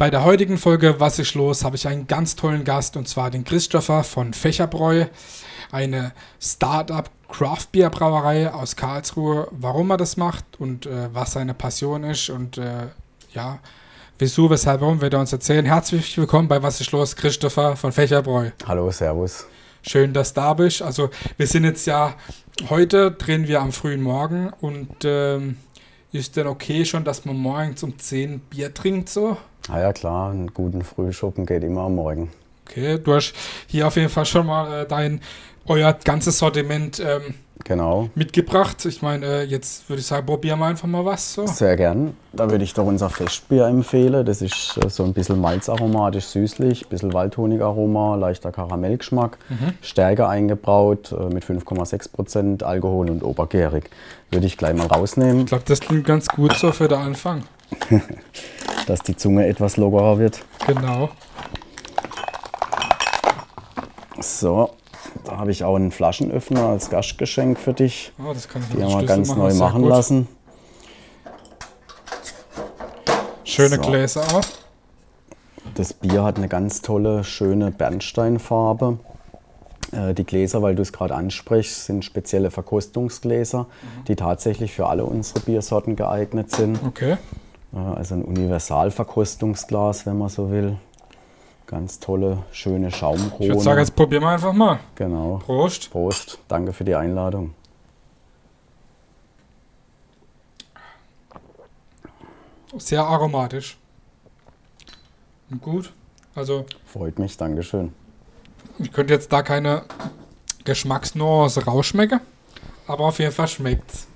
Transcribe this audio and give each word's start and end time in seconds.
Bei 0.00 0.08
der 0.08 0.24
heutigen 0.24 0.56
Folge 0.56 0.98
Was 0.98 1.18
ist 1.18 1.34
los, 1.34 1.62
habe 1.62 1.76
ich 1.76 1.86
einen 1.86 2.06
ganz 2.06 2.34
tollen 2.34 2.64
Gast 2.64 2.96
und 2.96 3.06
zwar 3.06 3.30
den 3.30 3.44
Christopher 3.44 4.02
von 4.02 4.32
Fächerbräu, 4.32 5.04
eine 5.72 6.12
Startup 6.40 7.10
Craft 7.28 7.66
Beer 7.70 7.90
Brauerei 7.90 8.50
aus 8.50 8.76
Karlsruhe. 8.76 9.48
Warum 9.50 9.90
er 9.90 9.98
das 9.98 10.16
macht 10.16 10.58
und 10.58 10.86
äh, 10.86 11.10
was 11.12 11.32
seine 11.32 11.52
Passion 11.52 12.04
ist 12.04 12.30
und 12.30 12.56
äh, 12.56 12.86
ja, 13.34 13.58
wieso, 14.18 14.48
weshalb, 14.48 14.80
warum 14.80 15.02
wird 15.02 15.12
er 15.12 15.20
uns 15.20 15.34
erzählen. 15.34 15.66
Herzlich 15.66 16.16
willkommen 16.16 16.48
bei 16.48 16.62
Was 16.62 16.80
ist 16.80 16.92
los, 16.92 17.14
Christopher 17.14 17.76
von 17.76 17.92
Fächerbräu. 17.92 18.52
Hallo, 18.66 18.90
Servus. 18.90 19.44
Schön, 19.82 20.14
dass 20.14 20.32
du 20.32 20.40
da 20.40 20.54
bist. 20.54 20.80
Also 20.80 21.10
wir 21.36 21.46
sind 21.46 21.64
jetzt 21.64 21.86
ja 21.86 22.14
heute 22.70 23.10
drehen 23.10 23.46
wir 23.46 23.60
am 23.60 23.70
frühen 23.70 24.00
Morgen 24.00 24.50
und 24.62 25.04
ähm, 25.04 25.58
ist 26.12 26.36
denn 26.36 26.46
okay 26.46 26.84
schon, 26.84 27.04
dass 27.04 27.24
man 27.24 27.36
morgens 27.36 27.82
um 27.82 27.98
10 27.98 28.40
Bier 28.40 28.74
trinkt 28.74 29.08
so? 29.08 29.36
Ah 29.68 29.80
ja, 29.80 29.92
klar, 29.92 30.30
einen 30.30 30.52
guten 30.52 30.82
Frühschuppen 30.82 31.46
geht 31.46 31.62
immer 31.62 31.82
am 31.82 31.94
Morgen. 31.94 32.30
Okay, 32.66 32.98
du 32.98 33.14
hast 33.14 33.34
hier 33.66 33.86
auf 33.86 33.96
jeden 33.96 34.08
Fall 34.08 34.26
schon 34.26 34.46
mal 34.46 34.82
äh, 34.82 34.86
dein, 34.86 35.20
euer 35.66 35.92
ganzes 35.92 36.38
Sortiment 36.38 37.00
ähm, 37.00 37.34
genau. 37.64 38.08
mitgebracht. 38.14 38.84
Ich 38.84 39.02
meine, 39.02 39.26
äh, 39.26 39.42
jetzt 39.44 39.88
würde 39.88 40.00
ich 40.00 40.06
sagen, 40.06 40.26
probieren 40.26 40.58
wir 40.58 40.66
einfach 40.66 40.88
mal 40.88 41.04
was. 41.04 41.34
So. 41.34 41.46
Sehr 41.46 41.76
gern. 41.76 42.16
Da 42.32 42.50
würde 42.50 42.64
ich 42.64 42.74
doch 42.74 42.84
unser 42.86 43.10
Festbier 43.10 43.66
empfehlen. 43.66 44.24
Das 44.24 44.42
ist 44.42 44.78
äh, 44.84 44.88
so 44.88 45.04
ein 45.04 45.12
bisschen 45.12 45.40
malzaromatisch, 45.40 46.26
süßlich, 46.26 46.86
ein 46.86 46.88
bisschen 46.88 47.12
Waldhonigaroma, 47.12 48.16
leichter 48.16 48.52
Karamellgeschmack, 48.52 49.38
Mhm. 49.48 49.74
stärker 49.82 50.28
eingebraut 50.28 51.12
äh, 51.12 51.32
mit 51.32 51.44
5,6% 51.44 52.62
Alkohol 52.62 53.10
und 53.10 53.22
obergärig. 53.22 53.90
Würde 54.30 54.46
ich 54.46 54.56
gleich 54.56 54.74
mal 54.76 54.86
rausnehmen, 54.86 55.40
Ich 55.40 55.46
glaube, 55.46 55.64
das 55.66 55.80
klingt 55.80 56.06
ganz 56.06 56.28
gut 56.28 56.52
so 56.54 56.72
für 56.72 56.88
den 56.88 56.98
Anfang. 56.98 57.44
dass 58.86 59.00
die 59.02 59.16
Zunge 59.16 59.46
etwas 59.46 59.76
lockerer 59.76 60.18
wird. 60.18 60.40
Genau. 60.66 61.10
So, 64.20 64.70
da 65.24 65.38
habe 65.38 65.50
ich 65.50 65.64
auch 65.64 65.76
einen 65.76 65.90
Flaschenöffner 65.90 66.66
als 66.68 66.90
Gastgeschenk 66.90 67.58
für 67.58 67.72
dich. 67.74 68.12
Oh, 68.18 68.32
das 68.32 68.48
kann 68.48 68.62
ich 68.62 68.76
Die 68.76 68.82
haben 68.82 69.00
wir 69.00 69.06
ganz 69.06 69.34
neu 69.34 69.50
Sehr 69.50 69.60
machen 69.64 69.82
gut. 69.82 69.90
lassen. 69.90 70.28
Schöne 73.44 73.76
So. 73.76 73.82
Gläser 73.82 74.22
auch. 74.22 74.40
Das 75.74 75.92
Bier 75.92 76.22
hat 76.24 76.36
eine 76.36 76.48
ganz 76.48 76.82
tolle, 76.82 77.24
schöne 77.24 77.70
Bernsteinfarbe. 77.70 78.98
Äh, 79.92 80.14
Die 80.14 80.24
Gläser, 80.24 80.62
weil 80.62 80.74
du 80.74 80.82
es 80.82 80.92
gerade 80.92 81.14
ansprichst, 81.14 81.86
sind 81.86 82.04
spezielle 82.04 82.50
Verkostungsgläser, 82.50 83.66
die 84.08 84.16
tatsächlich 84.16 84.72
für 84.72 84.86
alle 84.86 85.04
unsere 85.04 85.40
Biersorten 85.40 85.96
geeignet 85.96 86.50
sind. 86.50 86.78
Okay. 86.86 87.16
Äh, 87.72 87.78
Also 87.78 88.14
ein 88.14 88.22
Universalverkostungsglas, 88.24 90.06
wenn 90.06 90.18
man 90.18 90.28
so 90.28 90.50
will. 90.50 90.76
Ganz 91.70 92.00
tolle, 92.00 92.38
schöne 92.50 92.90
Schaumkrone. 92.90 93.44
Ich 93.44 93.48
würde 93.48 93.60
sagen, 93.60 93.78
jetzt 93.78 93.94
probieren 93.94 94.24
wir 94.24 94.30
einfach 94.30 94.52
mal. 94.52 94.80
genau. 94.96 95.40
Prost. 95.46 95.88
Prost, 95.92 96.40
danke 96.48 96.72
für 96.72 96.82
die 96.82 96.96
Einladung. 96.96 97.54
Sehr 102.76 103.04
aromatisch. 103.04 103.78
Und 105.48 105.62
gut. 105.62 105.92
Also, 106.34 106.64
Freut 106.86 107.20
mich, 107.20 107.36
Dankeschön. 107.36 107.92
ich 108.80 108.92
könnte 108.92 109.14
jetzt 109.14 109.32
da 109.32 109.42
keine 109.42 109.82
Geschmacksnuance 110.64 111.64
rausschmecken, 111.66 112.18
aber 112.88 113.04
auf 113.04 113.20
jeden 113.20 113.32
Fall 113.32 113.46
schmeckt's. 113.46 114.08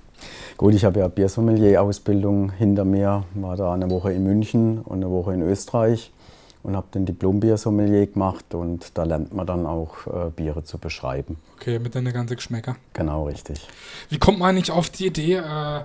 Gut, 0.57 0.73
ich 0.73 0.83
habe 0.83 0.99
ja 0.99 1.07
Biersommelier-Ausbildung 1.07 2.51
hinter 2.51 2.83
mir, 2.83 3.23
war 3.33 3.55
da 3.55 3.73
eine 3.73 3.89
Woche 3.89 4.11
in 4.11 4.23
München 4.23 4.79
und 4.79 4.97
eine 5.03 5.09
Woche 5.09 5.33
in 5.33 5.41
Österreich 5.41 6.11
und 6.65 6.75
habe 6.75 6.87
den 6.93 7.05
Diplom-Biersommelier 7.05 8.07
gemacht 8.07 8.55
und 8.55 8.97
da 8.97 9.03
lernt 9.03 9.33
man 9.33 9.45
dann 9.45 9.67
auch 9.67 10.07
äh, 10.07 10.31
Biere 10.31 10.63
zu 10.63 10.79
beschreiben. 10.79 11.37
Okay, 11.57 11.77
mit 11.77 11.93
den 11.93 12.11
ganzen 12.11 12.35
Geschmäcker. 12.35 12.75
Genau, 12.93 13.27
richtig. 13.27 13.67
Wie 14.09 14.17
kommt 14.17 14.39
man 14.39 14.55
nicht 14.55 14.71
auf 14.71 14.89
die 14.89 15.07
Idee, 15.07 15.35
äh, 15.35 15.81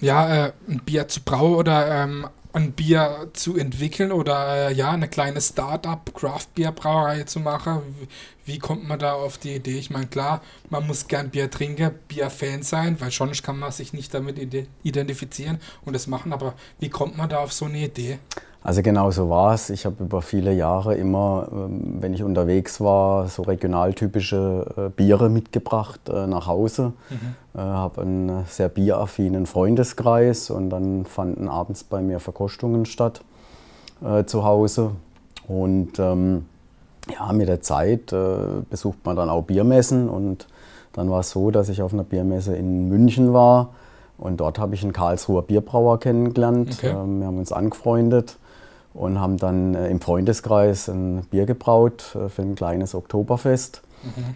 ja, 0.00 0.46
äh, 0.46 0.52
ein 0.68 0.80
Bier 0.84 1.06
zu 1.06 1.20
brauen 1.22 1.54
oder 1.54 2.02
ähm, 2.02 2.26
ein 2.52 2.72
Bier 2.72 3.28
zu 3.32 3.56
entwickeln 3.56 4.10
oder 4.10 4.70
äh, 4.70 4.74
ja, 4.74 4.90
eine 4.90 5.06
kleine 5.06 5.40
Start-up 5.40 6.12
Craft 6.14 6.48
Beer 6.56 6.72
Brauerei 6.72 7.22
zu 7.22 7.38
machen? 7.38 7.82
Wie, 8.00 8.08
wie 8.54 8.58
kommt 8.58 8.88
man 8.88 8.98
da 8.98 9.12
auf 9.12 9.38
die 9.38 9.54
Idee? 9.54 9.78
Ich 9.78 9.90
meine, 9.90 10.06
klar, 10.08 10.42
man 10.68 10.84
muss 10.84 11.06
gern 11.06 11.30
Bier 11.30 11.48
trinken, 11.48 11.92
Bier-Fan 12.08 12.64
sein, 12.64 13.00
weil 13.00 13.12
sonst 13.12 13.44
kann 13.44 13.58
man 13.58 13.70
sich 13.70 13.92
nicht 13.92 14.12
damit 14.14 14.36
ide 14.36 14.66
identifizieren 14.82 15.60
und 15.84 15.92
das 15.92 16.08
machen, 16.08 16.32
aber 16.32 16.54
wie 16.80 16.88
kommt 16.88 17.16
man 17.16 17.28
da 17.28 17.38
auf 17.38 17.52
so 17.52 17.66
eine 17.66 17.84
Idee? 17.84 18.18
Also 18.62 18.82
genau 18.82 19.10
so 19.10 19.30
war 19.30 19.54
es. 19.54 19.70
Ich 19.70 19.86
habe 19.86 20.02
über 20.04 20.20
viele 20.20 20.52
Jahre 20.52 20.94
immer, 20.96 21.48
ähm, 21.52 21.98
wenn 22.00 22.12
ich 22.12 22.22
unterwegs 22.22 22.80
war, 22.80 23.28
so 23.28 23.42
regionaltypische 23.42 24.66
äh, 24.76 24.88
Biere 24.90 25.28
mitgebracht 25.28 26.00
äh, 26.08 26.26
nach 26.26 26.46
Hause. 26.46 26.92
Äh, 27.54 27.60
habe 27.60 28.02
einen 28.02 28.44
sehr 28.46 28.68
bieraffinen 28.68 29.46
Freundeskreis 29.46 30.50
und 30.50 30.70
dann 30.70 31.04
fanden 31.04 31.48
abends 31.48 31.84
bei 31.84 32.02
mir 32.02 32.18
Verkostungen 32.18 32.84
statt 32.84 33.22
äh, 34.04 34.24
zu 34.24 34.44
Hause. 34.44 34.90
Und 35.46 35.98
ähm, 35.98 36.46
ja, 37.12 37.32
mit 37.32 37.48
der 37.48 37.62
Zeit 37.62 38.12
äh, 38.12 38.36
besucht 38.68 38.98
man 39.04 39.16
dann 39.16 39.30
auch 39.30 39.42
Biermessen 39.44 40.08
und 40.08 40.46
dann 40.92 41.10
war 41.10 41.20
es 41.20 41.30
so, 41.30 41.50
dass 41.50 41.68
ich 41.68 41.80
auf 41.80 41.92
einer 41.92 42.04
Biermesse 42.04 42.56
in 42.56 42.88
München 42.88 43.32
war 43.32 43.70
und 44.18 44.40
dort 44.40 44.58
habe 44.58 44.74
ich 44.74 44.82
einen 44.82 44.92
Karlsruher 44.92 45.42
Bierbrauer 45.42 46.00
kennengelernt. 46.00 46.70
Okay. 46.72 46.90
Ähm, 46.90 47.20
wir 47.20 47.28
haben 47.28 47.38
uns 47.38 47.52
angefreundet 47.52 48.36
und 48.98 49.20
haben 49.20 49.36
dann 49.36 49.74
äh, 49.74 49.88
im 49.88 50.00
Freundeskreis 50.00 50.88
ein 50.88 51.22
Bier 51.30 51.46
gebraut 51.46 52.16
äh, 52.16 52.28
für 52.28 52.42
ein 52.42 52.54
kleines 52.56 52.94
Oktoberfest. 52.94 53.82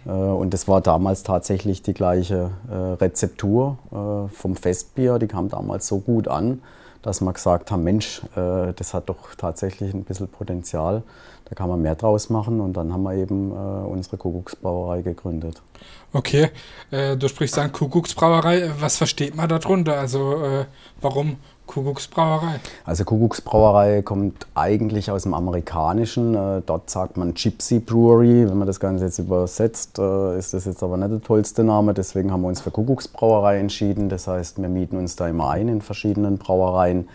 Äh, 0.05 0.09
und 0.09 0.53
das 0.53 0.67
war 0.67 0.81
damals 0.81 1.23
tatsächlich 1.23 1.81
die 1.81 1.93
gleiche 1.93 2.51
Rezeptur 2.69 3.77
vom 4.33 4.55
Festbier. 4.55 5.19
Die 5.19 5.27
kam 5.27 5.49
damals 5.49 5.87
so 5.87 5.99
gut 5.99 6.27
an, 6.27 6.61
dass 7.01 7.21
wir 7.21 7.31
gesagt 7.31 7.71
haben, 7.71 7.83
Mensch, 7.83 8.21
das 8.35 8.93
hat 8.93 9.07
doch 9.07 9.35
tatsächlich 9.37 9.93
ein 9.93 10.03
bisschen 10.03 10.27
Potenzial. 10.27 11.03
Da 11.45 11.55
kann 11.55 11.69
man 11.69 11.81
mehr 11.81 11.95
draus 11.95 12.29
machen. 12.29 12.59
Und 12.59 12.73
dann 12.73 12.91
haben 12.91 13.03
wir 13.03 13.13
eben 13.13 13.51
unsere 13.51 14.17
Kuckucksbrauerei 14.17 15.01
gegründet. 15.01 15.61
Okay, 16.11 16.49
du 16.91 17.27
sprichst 17.27 17.57
an 17.57 17.71
Kuckucksbrauerei. 17.71 18.71
Was 18.79 18.97
versteht 18.97 19.35
man 19.35 19.47
darunter? 19.47 19.97
Also, 19.97 20.65
warum 20.99 21.37
Kuckucksbrauerei? 21.73 22.59
Also 22.85 23.03
Kuckucksbrauerei 23.03 24.03
kommt 24.03 24.45
eigentlich 24.53 25.09
aus 25.09 25.23
dem 25.23 25.33
Amerikanischen. 25.33 26.35
Äh, 26.35 26.61
Dort 26.65 26.89
sagt 26.89 27.17
man 27.17 27.33
Gypsy 27.33 27.79
Brewery. 27.79 28.47
Wenn 28.47 28.57
man 28.57 28.67
das 28.67 28.79
Ganze 28.79 29.05
jetzt 29.05 29.17
übersetzt, 29.17 29.97
äh, 29.97 30.37
ist 30.37 30.53
das 30.53 30.65
jetzt 30.65 30.83
aber 30.83 30.97
nicht 30.97 31.11
der 31.11 31.21
tollste 31.21 31.63
Name. 31.63 31.93
Deswegen 31.95 32.31
haben 32.31 32.41
wir 32.41 32.47
uns 32.49 32.61
für 32.61 32.69
Kuckucksbrauerei 32.71 33.57
entschieden. 33.59 34.09
Das 34.09 34.27
heißt, 34.27 34.61
wir 34.61 34.69
mieten 34.69 34.97
uns 34.97 35.15
da 35.15 35.27
immer 35.27 35.49
ein 35.49 35.67
in 35.67 35.81
verschiedenen 35.81 36.37
Brauereien. 36.37 37.07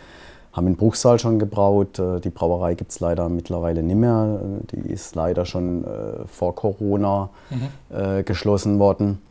Haben 0.52 0.66
in 0.66 0.76
Bruchsal 0.76 1.20
schon 1.20 1.38
gebraut. 1.38 2.00
Äh, 2.00 2.18
Die 2.20 2.30
Brauerei 2.30 2.74
gibt 2.74 2.90
es 2.90 2.98
leider 2.98 3.28
mittlerweile 3.28 3.84
nicht 3.84 3.96
mehr. 3.96 4.40
Die 4.72 4.90
ist 4.90 5.14
leider 5.14 5.46
schon 5.46 5.84
vor 6.26 6.54
Corona 6.56 7.28
äh, 7.90 8.24
geschlossen 8.24 8.80
worden. 8.80 9.22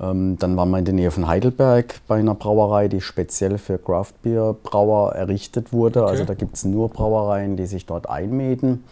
Ähm, 0.00 0.36
Dann 0.38 0.56
waren 0.56 0.70
wir 0.70 0.78
in 0.78 0.84
der 0.84 0.94
Nähe 0.94 1.10
von 1.10 1.26
Heidelberg 1.28 2.00
bei 2.06 2.16
einer 2.18 2.34
Brauerei, 2.34 2.88
die 2.88 3.00
speziell 3.00 3.58
für 3.58 3.78
Craft-Bier-Brauer 3.78 5.14
errichtet 5.14 5.72
wurde. 5.72 6.02
Okay. 6.02 6.10
Also 6.10 6.24
da 6.24 6.34
gibt 6.34 6.56
es 6.56 6.64
nur 6.64 6.88
Brauereien, 6.88 7.56
die 7.56 7.66
sich 7.66 7.86
dort 7.86 8.08
einmieten. 8.08 8.84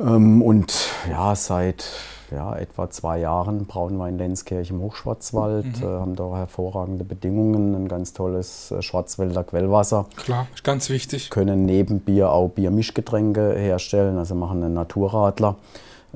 Ähm, 0.00 0.42
Und 0.42 0.90
ja, 1.10 1.34
seit 1.34 1.84
ja, 2.30 2.56
etwa 2.56 2.88
zwei 2.88 3.18
Jahren 3.18 3.66
brauen 3.66 3.96
wir 3.98 4.08
in 4.08 4.16
Lenzkirch 4.16 4.70
im 4.70 4.80
Hochschwarzwald, 4.80 5.82
äh, 5.82 5.84
haben 5.84 6.16
da 6.16 6.34
hervorragende 6.34 7.04
Bedingungen, 7.04 7.74
ein 7.74 7.88
ganz 7.88 8.14
tolles 8.14 8.70
äh, 8.70 8.80
Schwarzwälder 8.80 9.44
Quellwasser 9.44 10.06
Klar, 10.16 10.46
ist 10.54 10.64
ganz 10.64 10.88
wichtig. 10.88 11.28
können 11.28 11.66
neben 11.66 12.00
Bier 12.00 12.30
auch 12.30 12.48
Biermischgetränke 12.48 13.54
herstellen, 13.54 14.16
also 14.16 14.34
machen 14.34 14.62
einen 14.62 14.72
Naturradler 14.72 15.56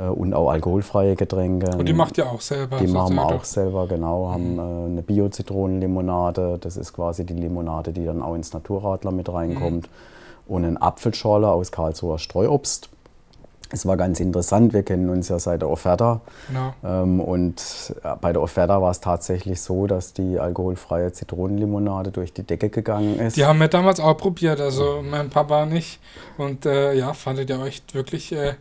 und 0.02 0.34
auch 0.34 0.50
alkoholfreie 0.50 1.16
Getränke. 1.16 1.76
Und 1.76 1.88
die 1.88 1.94
macht 1.94 2.18
ihr 2.18 2.30
auch 2.30 2.40
selber. 2.40 2.76
Die 2.78 2.86
machen 2.86 3.14
wir 3.14 3.26
auch 3.26 3.44
selber, 3.44 3.86
genau. 3.86 4.30
Haben 4.30 4.58
äh, 4.58 4.62
eine 4.90 5.02
Bio-Zitronenlimonade, 5.02 6.58
das 6.60 6.76
ist 6.76 6.92
quasi 6.92 7.24
die 7.24 7.34
Limonade, 7.34 7.92
die 7.92 8.04
dann 8.04 8.22
auch 8.22 8.34
ins 8.34 8.52
Naturradler 8.52 9.10
mit 9.10 9.32
reinkommt. 9.32 9.88
Und 10.46 10.64
ein 10.64 10.76
Apfelschorle 10.76 11.48
aus 11.48 11.72
Karlsruher 11.72 12.18
Streuobst. 12.18 12.90
Es 13.72 13.84
war 13.84 13.96
ganz 13.96 14.20
interessant, 14.20 14.72
wir 14.72 14.84
kennen 14.84 15.10
uns 15.10 15.28
ja 15.28 15.40
seit 15.40 15.62
der 15.62 15.68
Offerta. 15.68 16.20
Genau. 16.46 16.74
Ähm, 16.84 17.18
und 17.18 17.94
äh, 18.04 18.14
bei 18.20 18.32
der 18.32 18.40
Offerta 18.42 18.80
war 18.80 18.92
es 18.92 19.00
tatsächlich 19.00 19.60
so, 19.60 19.88
dass 19.88 20.12
die 20.12 20.38
alkoholfreie 20.38 21.12
Zitronenlimonade 21.12 22.12
durch 22.12 22.32
die 22.32 22.44
Decke 22.44 22.70
gegangen 22.70 23.18
ist. 23.18 23.36
Die 23.36 23.44
haben 23.44 23.58
wir 23.58 23.66
damals 23.66 23.98
auch 23.98 24.16
probiert, 24.16 24.60
also 24.60 25.02
mein 25.02 25.30
Papa 25.30 25.64
und 25.64 25.72
ich. 25.72 25.98
Und 26.38 26.64
äh, 26.64 26.92
ja, 26.92 27.12
fandet 27.12 27.50
ihr 27.50 27.58
euch 27.58 27.82
wirklich 27.92 28.30
äh, 28.30 28.54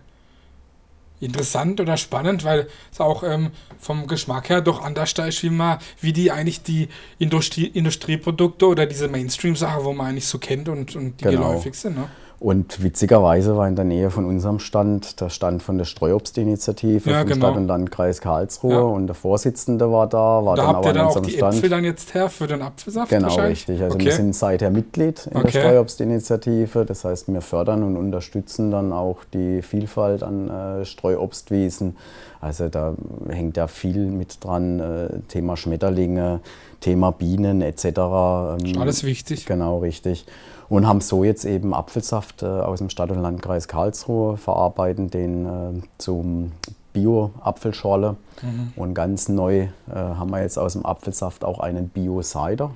interessant 1.21 1.79
oder 1.79 1.97
spannend, 1.97 2.43
weil 2.43 2.67
es 2.91 2.99
auch 2.99 3.23
ähm, 3.23 3.51
vom 3.79 4.07
Geschmack 4.07 4.49
her 4.49 4.61
doch 4.61 4.81
anders 4.81 5.13
da 5.13 5.25
ist, 5.25 5.43
wie, 5.43 5.49
man, 5.49 5.79
wie 6.01 6.13
die 6.13 6.31
eigentlich 6.31 6.61
die 6.63 6.89
Industrie, 7.19 7.65
Industrieprodukte 7.67 8.67
oder 8.67 8.85
diese 8.85 9.07
Mainstream-Sachen, 9.07 9.83
wo 9.83 9.93
man 9.93 10.07
eigentlich 10.07 10.27
so 10.27 10.37
kennt 10.39 10.69
und, 10.69 10.95
und 10.95 11.21
die 11.21 11.25
Genau. 11.25 11.47
geläufig 11.49 11.75
sind. 11.75 11.97
Ne? 11.97 12.09
Und 12.39 12.83
witzigerweise 12.83 13.55
war 13.55 13.67
in 13.67 13.75
der 13.75 13.85
Nähe 13.85 14.09
von 14.11 14.25
unserem 14.25 14.59
Stand 14.59 15.21
der 15.21 15.29
Stand 15.29 15.63
von 15.63 15.77
der 15.77 15.85
Streuobstinitiative 15.85 17.09
Ja, 17.09 17.19
vom 17.21 17.27
genau. 17.29 17.45
Stadt- 17.47 17.57
und 17.57 17.67
Landkreis 17.67 18.19
Karlsruhe 18.21 18.73
Ja. 18.73 18.79
und 18.81 19.07
der 19.07 19.15
Vorsitzende 19.15 19.91
war 19.91 20.07
da, 20.07 20.45
war 20.45 20.55
Da 20.55 20.63
dann 20.65 20.75
habt 20.75 20.85
ihr 20.85 20.89
aber 20.89 20.93
dann 20.99 21.07
an 21.07 21.13
auch 21.17 21.19
die 21.21 21.31
Stand. 21.31 21.55
Äpfel 21.55 21.69
dann 21.69 21.83
jetzt 21.85 22.13
her 22.13 22.29
für 22.29 22.47
den 22.47 22.61
Apfelsaft 22.61 23.09
Genau, 23.09 23.33
richtig. 23.35 23.81
Also 23.81 23.95
okay. 23.95 24.05
wir 24.05 24.11
sind 24.11 24.35
seither 24.35 24.69
Mitglied 24.69 25.27
in 25.27 25.37
Okay. 25.37 25.51
der 25.51 25.59
Streuobstinitiative. 25.61 26.85
Das 26.85 27.05
heißt, 27.05 27.31
wir 27.31 27.41
fördern 27.41 27.83
und 27.83 27.95
unterstützen 27.97 28.69
dann 28.71 28.91
auch 28.91 29.23
die 29.33 29.61
Vielfalt 29.61 30.21
an 30.21 30.49
äh, 30.49 30.85
Streuobstwiesen. 30.85 31.95
Also 32.41 32.67
da 32.69 32.93
hängt 33.29 33.57
ja 33.57 33.67
viel 33.67 34.07
mit 34.07 34.43
dran, 34.43 34.79
äh, 34.79 35.19
Thema 35.29 35.57
Schmetterlinge, 35.57 36.41
Thema 36.81 37.11
Bienen 37.11 37.61
etc. 37.61 37.85
Ähm, 37.85 38.79
alles 38.79 39.03
wichtig. 39.03 39.45
Genau, 39.45 39.79
richtig. 39.79 40.25
Und 40.67 40.87
haben 40.87 41.01
so 41.01 41.23
jetzt 41.23 41.45
eben 41.45 41.73
Apfelsaft 41.73 42.41
äh, 42.43 42.47
aus 42.47 42.79
dem 42.79 42.89
Stadt- 42.89 43.11
und 43.11 43.21
Landkreis 43.21 43.67
Karlsruhe, 43.67 44.37
verarbeiten 44.37 45.09
den 45.09 45.45
äh, 45.45 45.81
zum 45.97 46.53
Bio-Apfelschorle. 46.93 48.15
Mhm. 48.41 48.73
Und 48.75 48.93
ganz 48.93 49.29
neu 49.29 49.59
äh, 49.59 49.67
haben 49.93 50.31
wir 50.31 50.41
jetzt 50.41 50.57
aus 50.57 50.73
dem 50.73 50.85
Apfelsaft 50.85 51.43
auch 51.43 51.59
einen 51.59 51.89
Bio-Cider. 51.89 52.71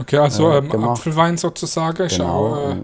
Okay, 0.00 0.18
also 0.18 0.50
äh, 0.50 0.58
ähm. 0.58 0.84
Apfelwein 0.84 1.36
sozusagen. 1.36 2.08
Genau. 2.08 2.24
auch, 2.26 2.76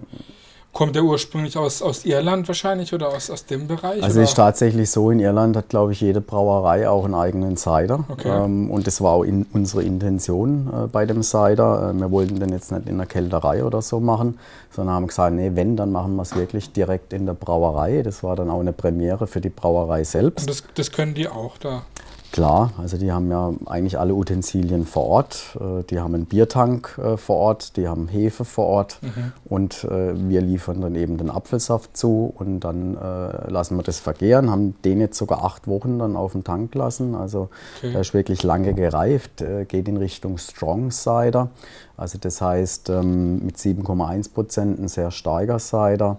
kommt 0.75 0.93
der 0.93 1.05
ursprünglich 1.05 1.57
aus, 1.57 1.81
aus 1.81 2.03
Irland 2.03 2.49
wahrscheinlich 2.49 2.93
oder 2.93 3.07
aus, 3.07 3.29
aus 3.29 3.45
dem 3.45 3.65
Bereich? 3.65 4.03
Also 4.03 4.19
oder? 4.19 4.25
ist 4.25 4.35
tatsächlich 4.35 4.91
so, 4.91 5.09
in 5.09 5.21
Irland 5.21 5.55
hat, 5.55 5.69
glaube 5.69 5.93
ich, 5.93 6.01
jede 6.01 6.19
Brauerei 6.19 6.89
auch 6.89 7.05
einen 7.05 7.15
eigenen 7.15 7.55
Cider. 7.55 8.03
Okay. 8.09 8.27
Ähm, 8.27 8.69
und 8.69 8.85
das 8.85 8.99
war 8.99 9.13
auch 9.13 9.23
in, 9.23 9.45
unsere 9.53 9.83
Intention 9.83 10.67
äh, 10.67 10.87
bei 10.87 11.05
dem 11.05 11.23
Cider. 11.23 11.91
Äh, 11.91 11.99
wir 11.99 12.11
wollten 12.11 12.41
den 12.41 12.49
jetzt 12.49 12.73
nicht 12.73 12.89
in 12.89 12.97
der 12.97 13.07
Kälterei 13.07 13.63
oder 13.63 13.81
so 13.81 14.01
machen, 14.01 14.37
sondern 14.69 14.95
haben 14.95 15.07
gesagt, 15.07 15.33
nee, 15.33 15.51
wenn, 15.53 15.77
dann 15.77 15.93
machen 15.93 16.17
wir 16.17 16.23
es 16.23 16.35
wirklich 16.35 16.73
direkt 16.73 17.13
in 17.13 17.25
der 17.25 17.35
Brauerei. 17.35 18.01
Das 18.03 18.21
war 18.21 18.35
dann 18.35 18.49
auch 18.49 18.59
eine 18.59 18.73
Premiere 18.73 19.27
für 19.27 19.39
die 19.39 19.49
Brauerei 19.49 20.03
selbst. 20.03 20.41
Und 20.41 20.49
das, 20.49 20.63
das 20.75 20.91
können 20.91 21.13
die 21.13 21.29
auch 21.29 21.57
da. 21.57 21.83
Klar, 22.35 22.73
also 22.77 22.97
die 22.97 23.13
haben 23.13 23.31
ja 23.31 23.53
eigentlich 23.65 23.97
alle 23.97 24.13
Utensilien 24.13 24.85
vor 24.85 25.05
Ort. 25.05 25.57
Äh, 25.57 25.83
Die 25.89 26.01
haben 26.01 26.13
einen 26.15 26.25
Biertank 26.25 26.99
äh, 27.01 27.15
vor 27.15 27.37
Ort, 27.37 27.77
die 27.77 27.87
haben 27.87 28.09
Hefe 28.09 28.43
vor 28.43 28.65
Ort 28.65 28.99
Mhm. 29.01 29.31
und 29.45 29.83
äh, 29.85 30.13
wir 30.29 30.41
liefern 30.41 30.81
dann 30.81 30.95
eben 30.95 31.17
den 31.17 31.29
Apfelsaft 31.29 31.95
zu 31.95 32.33
und 32.37 32.59
dann 32.59 32.95
lassen 33.47 33.77
wir 33.77 33.83
das 33.83 33.99
vergären, 33.99 34.51
haben 34.51 34.75
den 34.83 34.99
jetzt 34.99 35.17
sogar 35.17 35.45
acht 35.45 35.65
Wochen 35.69 35.97
dann 35.97 36.17
auf 36.17 36.33
dem 36.33 36.43
Tank 36.43 36.73
gelassen. 36.73 37.15
Also 37.15 37.47
Okay. 37.77 37.93
der 37.93 38.01
ist 38.01 38.13
wirklich 38.13 38.43
lange 38.43 38.73
gereift, 38.73 39.41
geht 39.69 39.87
in 39.87 39.95
Richtung 39.95 40.37
Strong 40.37 40.91
Cider. 40.91 41.49
Also 41.95 42.17
das 42.19 42.41
heißt 42.41 42.89
ähm, 42.89 43.45
mit 43.45 43.55
7,1 43.55 44.33
Prozent 44.33 44.77
ein 44.79 44.89
sehr 44.89 45.11
starker 45.11 45.59
Cider. 45.59 46.17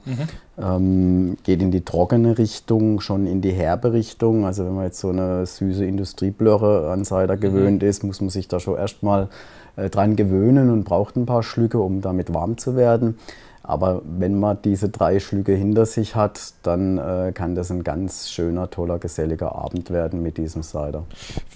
Ähm, 0.58 1.36
geht 1.42 1.60
in 1.60 1.70
die 1.70 1.82
trockene 1.82 2.38
Richtung, 2.38 3.00
schon 3.00 3.26
in 3.26 3.42
die 3.42 3.52
herbe 3.52 3.92
Richtung. 3.92 4.46
Also 4.46 4.64
wenn 4.64 4.74
man 4.74 4.84
jetzt 4.84 5.00
so 5.00 5.10
eine 5.10 5.44
süße 5.44 5.84
Industrieblöre 5.84 6.90
an 6.90 7.04
Cider 7.04 7.36
gewöhnt 7.36 7.82
ist, 7.82 8.04
muss 8.04 8.20
man 8.22 8.30
sich 8.30 8.48
da 8.48 8.58
schon 8.58 8.76
erstmal 8.76 9.28
äh, 9.76 9.90
dran 9.90 10.16
gewöhnen 10.16 10.70
und 10.70 10.84
braucht 10.84 11.16
ein 11.16 11.26
paar 11.26 11.42
Schlücke, 11.42 11.78
um 11.78 12.00
damit 12.00 12.32
warm 12.32 12.56
zu 12.56 12.74
werden. 12.74 13.18
Aber 13.66 14.00
wenn 14.04 14.38
man 14.38 14.62
diese 14.62 14.88
drei 14.88 15.18
Schlücke 15.18 15.52
hinter 15.52 15.86
sich 15.86 16.14
hat, 16.14 16.54
dann 16.62 16.98
äh, 16.98 17.32
kann 17.34 17.56
das 17.56 17.70
ein 17.70 17.82
ganz 17.82 18.30
schöner, 18.30 18.70
toller, 18.70 18.98
geselliger 18.98 19.56
Abend 19.56 19.90
werden 19.90 20.22
mit 20.22 20.38
diesem 20.38 20.62
Cider. 20.62 21.04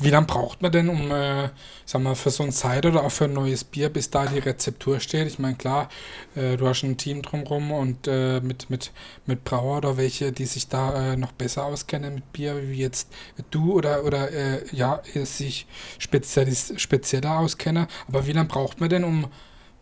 Wie 0.01 0.11
lange 0.11 0.27
braucht 0.27 0.61
man 0.61 0.73
denn, 0.73 0.89
um, 0.89 1.13
äh, 1.13 1.51
sag 1.85 2.03
mal, 2.03 2.17
für 2.17 2.31
so 2.31 2.43
ein 2.43 2.51
Cider 2.51 2.89
oder 2.89 3.05
auch 3.05 3.13
für 3.13 3.27
ein 3.27 3.33
neues 3.33 3.63
Bier, 3.63 3.91
bis 3.91 4.11
da 4.11 4.27
die 4.27 4.41
Rezeptur 4.41 4.99
steht? 4.99 5.29
Ich 5.29 5.39
meine, 5.39 5.55
klar, 5.55 5.89
äh, 6.35 6.57
du 6.57 6.67
hast 6.67 6.83
ein 6.83 6.97
Team 6.97 7.23
drumherum 7.23 7.71
und 7.71 8.09
äh, 8.09 8.41
mit, 8.41 8.71
mit, 8.71 8.91
mit 9.27 9.45
Brauer 9.45 9.79
oder 9.79 9.97
welche, 9.97 10.33
die 10.33 10.47
sich 10.47 10.69
da 10.69 11.13
äh, 11.13 11.17
noch 11.17 11.31
besser 11.31 11.65
auskennen 11.65 12.17
mit 12.17 12.33
Bier, 12.33 12.61
wie 12.61 12.81
jetzt 12.81 13.09
du 13.53 13.75
oder, 13.75 14.05
oder 14.05 14.33
äh, 14.33 14.65
ja, 14.73 15.01
sich 15.15 15.69
spezieller 15.99 17.39
auskennen. 17.39 17.87
Aber 18.09 18.27
wie 18.27 18.33
lange 18.33 18.49
braucht 18.49 18.81
man 18.81 18.89
denn, 18.89 19.05
um, 19.05 19.27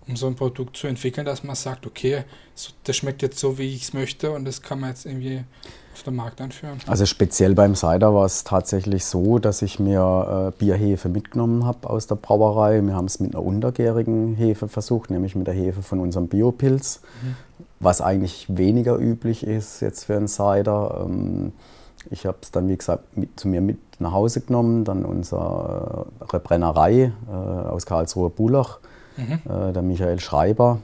um 0.08 0.16
so 0.16 0.26
ein 0.26 0.34
Produkt 0.34 0.76
zu 0.76 0.86
entwickeln, 0.86 1.26
dass 1.26 1.44
man 1.44 1.54
sagt, 1.54 1.86
okay, 1.86 2.24
das 2.84 2.96
schmeckt 2.96 3.22
jetzt 3.22 3.38
so, 3.38 3.58
wie 3.58 3.74
ich 3.74 3.82
es 3.82 3.92
möchte 3.92 4.30
und 4.30 4.44
das 4.44 4.62
kann 4.62 4.80
man 4.80 4.90
jetzt 4.90 5.06
irgendwie 5.06 5.44
auf 5.92 6.02
den 6.02 6.16
Markt 6.16 6.40
einführen? 6.40 6.78
Also 6.86 7.06
speziell 7.06 7.54
beim 7.54 7.74
Cider 7.74 8.14
war 8.14 8.24
es 8.24 8.44
tatsächlich 8.44 9.04
so, 9.04 9.38
dass 9.38 9.62
ich 9.62 9.78
mir 9.78 10.52
äh, 10.54 10.58
Bierhefe 10.58 11.08
mitgenommen 11.08 11.66
habe 11.66 11.90
aus 11.90 12.06
der 12.06 12.14
Brauerei. 12.14 12.80
Wir 12.80 12.94
haben 12.94 13.04
es 13.04 13.20
mit 13.20 13.34
einer 13.34 13.44
untergärigen 13.44 14.34
Hefe 14.34 14.68
versucht, 14.68 15.10
nämlich 15.10 15.34
mit 15.34 15.46
der 15.46 15.54
Hefe 15.54 15.82
von 15.82 16.00
unserem 16.00 16.28
Biopilz, 16.28 17.00
was 17.80 18.00
eigentlich 18.00 18.46
weniger 18.48 18.96
üblich 18.96 19.44
ist 19.44 19.80
jetzt 19.80 20.04
für 20.04 20.16
einen 20.16 20.28
Cider. 20.28 21.04
Ähm, 21.04 21.52
ich 22.10 22.26
habe 22.26 22.38
es 22.40 22.50
dann, 22.50 22.68
wie 22.68 22.76
gesagt, 22.76 23.16
mit, 23.16 23.38
zu 23.38 23.48
mir 23.48 23.60
mit 23.60 23.78
nach 23.98 24.12
Hause 24.12 24.40
genommen, 24.40 24.84
dann 24.84 25.04
unsere 25.04 26.06
Brennerei 26.44 27.12
äh, 27.28 27.32
aus 27.32 27.84
Karlsruhe 27.84 28.30
Bulach, 29.44 29.68
äh, 29.68 29.72
der 29.72 29.82
Michael 29.82 30.20
Schreiber, 30.20 30.78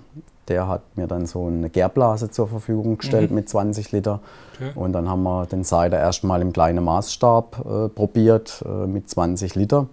der 0.48 0.68
hat 0.68 0.82
mir 0.96 1.06
dann 1.06 1.24
so 1.26 1.46
eine 1.46 1.70
Gärblase 1.70 2.30
zur 2.30 2.48
Verfügung 2.48 2.98
gestellt 2.98 3.30
mit 3.30 3.48
20 3.48 3.92
Liter. 3.92 4.20
Okay. 4.56 4.72
Und 4.74 4.92
dann 4.92 5.08
haben 5.08 5.22
wir 5.22 5.46
den 5.46 5.64
Cider 5.64 5.98
erstmal 5.98 6.42
im 6.42 6.52
kleinen 6.52 6.84
Maßstab 6.84 7.64
äh, 7.64 7.88
probiert 7.88 8.62
äh, 8.66 8.86
mit 8.86 9.08
20 9.08 9.54
Liter. 9.54 9.86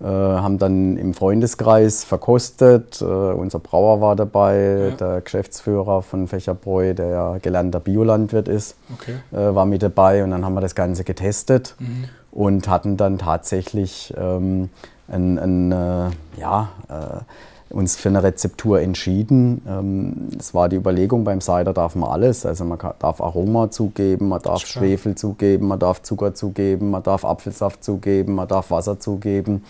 Äh, 0.00 0.04
haben 0.04 0.58
dann 0.58 0.96
im 0.96 1.12
Freundeskreis 1.14 2.04
verkostet. 2.04 3.00
Äh, 3.00 3.04
unser 3.04 3.58
Brauer 3.58 4.00
war 4.00 4.14
dabei, 4.14 4.90
Ja. 4.90 4.96
der 4.96 5.20
Geschäftsführer 5.22 6.02
von 6.02 6.28
Fächerbräu, 6.28 6.94
der 6.94 7.08
ja 7.08 7.38
gelernter 7.38 7.80
Biolandwirt 7.80 8.46
ist, 8.46 8.76
Okay. 8.94 9.14
äh, 9.32 9.54
war 9.54 9.64
mit 9.66 9.82
dabei. 9.82 10.22
Und 10.22 10.30
dann 10.30 10.44
haben 10.44 10.54
wir 10.54 10.60
das 10.60 10.74
Ganze 10.76 11.02
getestet 11.02 11.74
Mhm. 11.80 12.04
und 12.30 12.68
hatten 12.68 12.96
dann 12.96 13.18
tatsächlich 13.18 14.14
ähm, 14.16 14.68
ein, 15.08 15.38
ein, 15.38 16.12
ja, 16.36 16.68
uns 17.70 17.96
für 17.96 18.08
eine 18.08 18.22
Rezeptur 18.22 18.80
entschieden. 18.80 19.62
Ähm, 19.68 20.28
es 20.38 20.54
war 20.54 20.68
die 20.68 20.76
Überlegung, 20.76 21.24
beim 21.24 21.40
Cider 21.40 21.72
darf 21.72 21.94
man 21.94 22.10
alles. 22.10 22.46
Also 22.46 22.64
man 22.64 22.78
darf 22.98 23.20
Aroma 23.20 23.70
zugeben, 23.70 24.28
man 24.28 24.40
darf 24.40 24.60
Spannend. 24.60 24.88
Schwefel 24.90 25.14
zugeben, 25.14 25.68
man 25.68 25.78
darf 25.78 26.02
Zucker 26.02 26.34
zugeben, 26.34 26.90
man 26.90 27.02
darf 27.02 27.24
Apfelsaft 27.24 27.84
zugeben, 27.84 28.34
man 28.34 28.48
darf 28.48 28.70
Wasser 28.70 28.98
zugeben. 28.98 29.64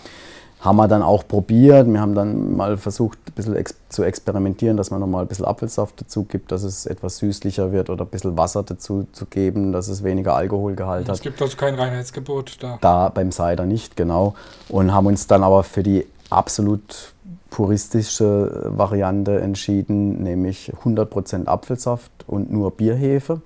Haben 0.60 0.76
wir 0.76 0.88
dann 0.88 1.02
auch 1.02 1.26
probiert. 1.26 1.86
Wir 1.86 2.00
haben 2.00 2.16
dann 2.16 2.56
mal 2.56 2.76
versucht, 2.78 3.18
ein 3.28 3.32
bisschen 3.32 3.56
zu 3.88 4.02
experimentieren, 4.02 4.76
dass 4.76 4.90
man 4.90 4.98
nochmal 4.98 5.22
ein 5.22 5.28
bisschen 5.28 5.44
Apfelsaft 5.44 6.00
dazu 6.00 6.24
gibt, 6.24 6.50
dass 6.50 6.64
es 6.64 6.84
etwas 6.84 7.18
süßlicher 7.18 7.70
wird 7.70 7.90
oder 7.90 8.04
ein 8.04 8.08
bisschen 8.08 8.36
Wasser 8.36 8.64
dazu 8.64 9.06
zu 9.12 9.26
geben, 9.26 9.70
dass 9.70 9.86
es 9.86 10.02
weniger 10.02 10.34
Alkoholgehalt 10.34 11.08
hat. 11.08 11.14
Es 11.14 11.20
gibt 11.22 11.40
also 11.40 11.56
kein 11.56 11.76
Reinheitsgebot 11.76 12.56
da. 12.60 12.78
Da 12.80 13.08
beim 13.08 13.30
Cider 13.30 13.66
nicht, 13.66 13.96
genau. 13.96 14.34
Und 14.68 14.92
haben 14.92 15.06
uns 15.06 15.28
dann 15.28 15.44
aber 15.44 15.62
für 15.62 15.84
die 15.84 16.06
absolut 16.28 17.14
puristische 17.50 18.64
Variante 18.66 19.40
entschieden, 19.40 20.22
nämlich 20.22 20.72
100% 20.84 21.46
Apfelsaft 21.46 22.10
und 22.26 22.52
nur 22.52 22.70
Bierhefe. 22.72 23.40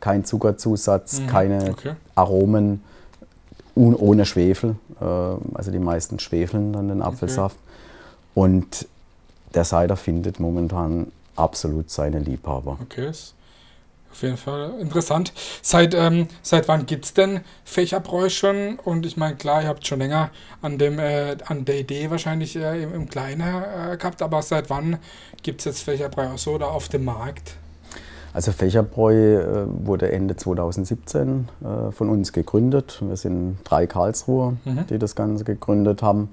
Kein 0.00 0.24
Zuckerzusatz, 0.24 1.20
Mhm, 1.20 1.26
keine 1.26 1.70
okay. 1.70 1.92
Aromen, 2.14 2.82
ohne 3.74 4.24
Schwefel. 4.26 4.76
Äh, 5.00 5.04
Also 5.04 5.70
die 5.70 5.78
meisten 5.78 6.18
schwefeln 6.18 6.72
dann 6.72 6.88
den 6.88 7.02
Apfelsaft. 7.02 7.56
Und 8.34 8.86
der 9.54 9.64
Cider 9.64 9.96
findet 9.96 10.38
momentan 10.38 11.10
absolut 11.36 11.90
seine 11.90 12.18
Liebhaber. 12.20 12.78
Okay, 12.82 13.10
auf 14.12 14.22
jeden 14.22 14.36
Fall 14.36 14.72
interessant. 14.80 15.32
Seit, 15.62 15.94
ähm, 15.94 16.28
seit 16.42 16.68
wann 16.68 16.86
gibt 16.86 17.04
es 17.06 17.14
denn 17.14 17.40
Fächerbräu 17.64 18.28
schon? 18.28 18.78
Und 18.84 19.06
ich 19.06 19.16
meine, 19.16 19.36
klar, 19.36 19.62
ihr 19.62 19.68
habt 19.68 19.86
schon 19.86 20.00
länger 20.00 20.30
an, 20.62 20.78
dem, 20.78 20.98
äh, 20.98 21.36
an 21.46 21.64
der 21.64 21.78
Idee 21.78 22.10
wahrscheinlich 22.10 22.56
äh, 22.56 22.82
im, 22.82 22.92
im 22.94 23.08
Kleinen 23.08 23.40
äh, 23.42 23.96
gehabt, 23.96 24.20
aber 24.22 24.42
seit 24.42 24.68
wann 24.70 24.98
gibt 25.42 25.60
es 25.60 25.64
jetzt 25.66 25.82
Fächerbräu 25.82 26.26
auch 26.34 26.38
so 26.38 26.52
oder 26.52 26.70
auf 26.70 26.88
dem 26.88 27.04
Markt? 27.04 27.54
Also 28.32 28.52
Fächerbräu 28.52 29.14
äh, 29.14 29.66
wurde 29.68 30.12
Ende 30.12 30.36
2017 30.36 31.48
äh, 31.62 31.90
von 31.90 32.08
uns 32.08 32.32
gegründet. 32.32 33.00
Wir 33.04 33.16
sind 33.16 33.58
drei 33.64 33.86
Karlsruher, 33.86 34.54
Mhm. 34.64 34.86
die 34.88 34.98
das 34.98 35.14
Ganze 35.16 35.44
gegründet 35.44 36.02
haben. 36.02 36.28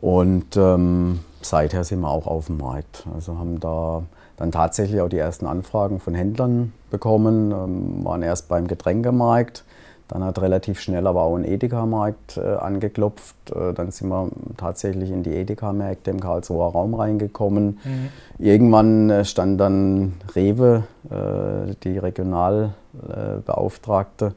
Und 0.00 0.56
ähm, 0.56 1.20
seither 1.42 1.84
sind 1.84 2.00
wir 2.00 2.08
auch 2.08 2.26
auf 2.26 2.46
dem 2.46 2.58
Markt. 2.58 3.06
Also 3.14 3.38
haben 3.38 3.60
da 3.60 4.04
dann 4.36 4.52
tatsächlich 4.52 5.00
auch 5.00 5.08
die 5.08 5.18
ersten 5.18 5.46
Anfragen 5.46 6.00
von 6.00 6.14
Händlern 6.14 6.72
bekommen, 6.90 7.52
ähm, 7.52 8.04
waren 8.04 8.22
erst 8.22 8.48
beim 8.48 8.66
Getränkemarkt, 8.66 9.64
dann 10.12 10.24
hat 10.24 10.40
relativ 10.42 10.80
schnell 10.80 11.06
aber 11.06 11.22
auch 11.22 11.36
ein 11.36 11.44
Edeka-Markt 11.44 12.36
äh, 12.36 12.56
angeklopft. 12.56 13.50
Äh, 13.50 13.72
dann 13.72 13.92
sind 13.92 14.10
wir 14.10 14.28
tatsächlich 14.58 15.10
in 15.10 15.22
die 15.22 15.30
Edeka-Märkte 15.30 16.10
im 16.10 16.20
Karlsruher 16.20 16.70
Raum 16.70 16.92
reingekommen. 16.92 17.78
Irgendwann 18.38 19.08
äh, 19.08 19.24
stand 19.24 19.58
dann 19.58 20.12
Rewe, 20.34 20.82
die 21.84 21.98
Regionalbeauftragte, 21.98 24.34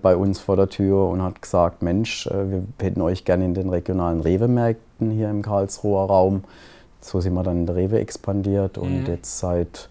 bei 0.00 0.16
uns 0.16 0.40
vor 0.40 0.56
der 0.56 0.70
Tür 0.70 1.08
und 1.08 1.22
hat 1.22 1.42
gesagt, 1.42 1.82
Mensch, 1.82 2.26
wir 2.26 2.62
hätten 2.80 3.02
euch 3.02 3.26
gerne 3.26 3.44
in 3.44 3.52
den 3.54 3.68
regionalen 3.68 4.20
Rewe-Märkten 4.20 5.10
hier 5.10 5.28
im 5.28 5.42
Karlsruher 5.42 6.06
Raum. 6.06 6.44
So 7.04 7.20
sind 7.20 7.34
wir 7.34 7.42
dann 7.42 7.58
in 7.58 7.66
der 7.66 7.76
Rewe 7.76 7.98
expandiert 8.00 8.78
und 8.78 9.00
Mhm. 9.00 9.06
jetzt 9.06 9.38
seit 9.38 9.90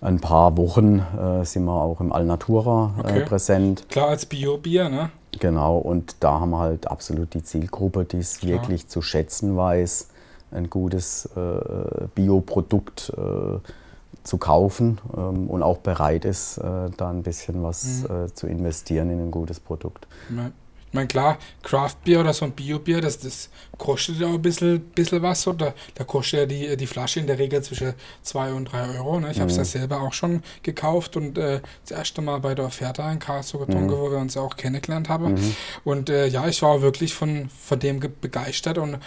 ein 0.00 0.18
paar 0.18 0.56
Wochen 0.56 1.00
äh, 1.00 1.44
sind 1.44 1.64
wir 1.64 1.74
auch 1.74 2.00
im 2.00 2.10
Alnatura 2.10 2.94
äh, 2.98 3.00
okay. 3.00 3.24
präsent. 3.26 3.86
Klar, 3.90 4.08
als 4.08 4.24
Bio-Bier, 4.24 4.88
ne? 4.88 5.10
Genau, 5.38 5.76
und 5.76 6.16
da 6.20 6.40
haben 6.40 6.50
wir 6.50 6.58
halt 6.60 6.86
absolut 6.90 7.34
die 7.34 7.42
Zielgruppe, 7.42 8.06
die 8.06 8.18
es 8.18 8.42
wirklich 8.42 8.88
zu 8.88 9.02
schätzen 9.02 9.56
weiß, 9.58 10.08
ein 10.52 10.70
gutes 10.70 11.28
äh, 11.36 12.06
Bioprodukt 12.14 13.12
äh, 13.14 13.58
zu 14.24 14.38
kaufen 14.38 14.98
ähm, 15.16 15.48
und 15.48 15.62
auch 15.62 15.78
bereit 15.78 16.24
ist, 16.24 16.56
äh, 16.58 16.62
da 16.96 17.10
ein 17.10 17.22
bisschen 17.22 17.62
was 17.62 18.04
mhm. 18.08 18.24
Äh, 18.24 18.34
zu 18.34 18.46
investieren 18.46 19.10
in 19.10 19.20
ein 19.20 19.30
gutes 19.30 19.60
Produkt. 19.60 20.06
Ja. 20.34 20.50
Ich 20.88 20.94
meine, 20.94 21.06
klar, 21.06 21.38
Craft 21.62 21.96
Beer 22.04 22.20
oder 22.20 22.32
so 22.32 22.46
ein 22.46 22.52
Bio-Bier, 22.52 23.02
das, 23.02 23.18
das 23.18 23.50
kostet 23.76 24.20
ja 24.20 24.26
auch 24.26 24.34
ein 24.34 24.42
bisschen, 24.42 24.80
bisschen 24.80 25.20
was. 25.20 25.46
Oder 25.46 25.74
da 25.94 26.04
kostet 26.04 26.40
ja 26.40 26.46
die, 26.46 26.76
die 26.78 26.86
Flasche 26.86 27.20
in 27.20 27.26
der 27.26 27.38
Regel 27.38 27.62
zwischen 27.62 27.92
2 28.22 28.52
und 28.54 28.72
3 28.72 28.98
Euro. 28.98 29.20
Ne? 29.20 29.30
Ich 29.30 29.38
habe 29.38 29.50
es 29.50 29.56
ja 29.56 29.64
mhm. 29.64 29.66
selber 29.66 30.00
auch 30.00 30.14
schon 30.14 30.42
gekauft 30.62 31.16
und 31.16 31.36
äh, 31.36 31.60
das 31.86 31.98
erste 31.98 32.22
Mal 32.22 32.40
bei 32.40 32.54
der 32.54 32.64
Offerte 32.64 33.02
in 33.02 33.18
Karlsruhe 33.18 33.66
getrunken, 33.66 33.90
mhm. 33.90 33.98
wo 33.98 34.10
wir 34.10 34.18
uns 34.18 34.36
auch 34.38 34.56
kennengelernt 34.56 35.10
haben. 35.10 35.34
Mhm. 35.34 35.56
Und 35.84 36.08
äh, 36.08 36.26
ja, 36.26 36.48
ich 36.48 36.62
war 36.62 36.70
auch 36.70 36.80
wirklich 36.80 37.12
von, 37.12 37.50
von 37.50 37.78
dem 37.78 38.00
begeistert 38.20 38.78
und 38.78 38.98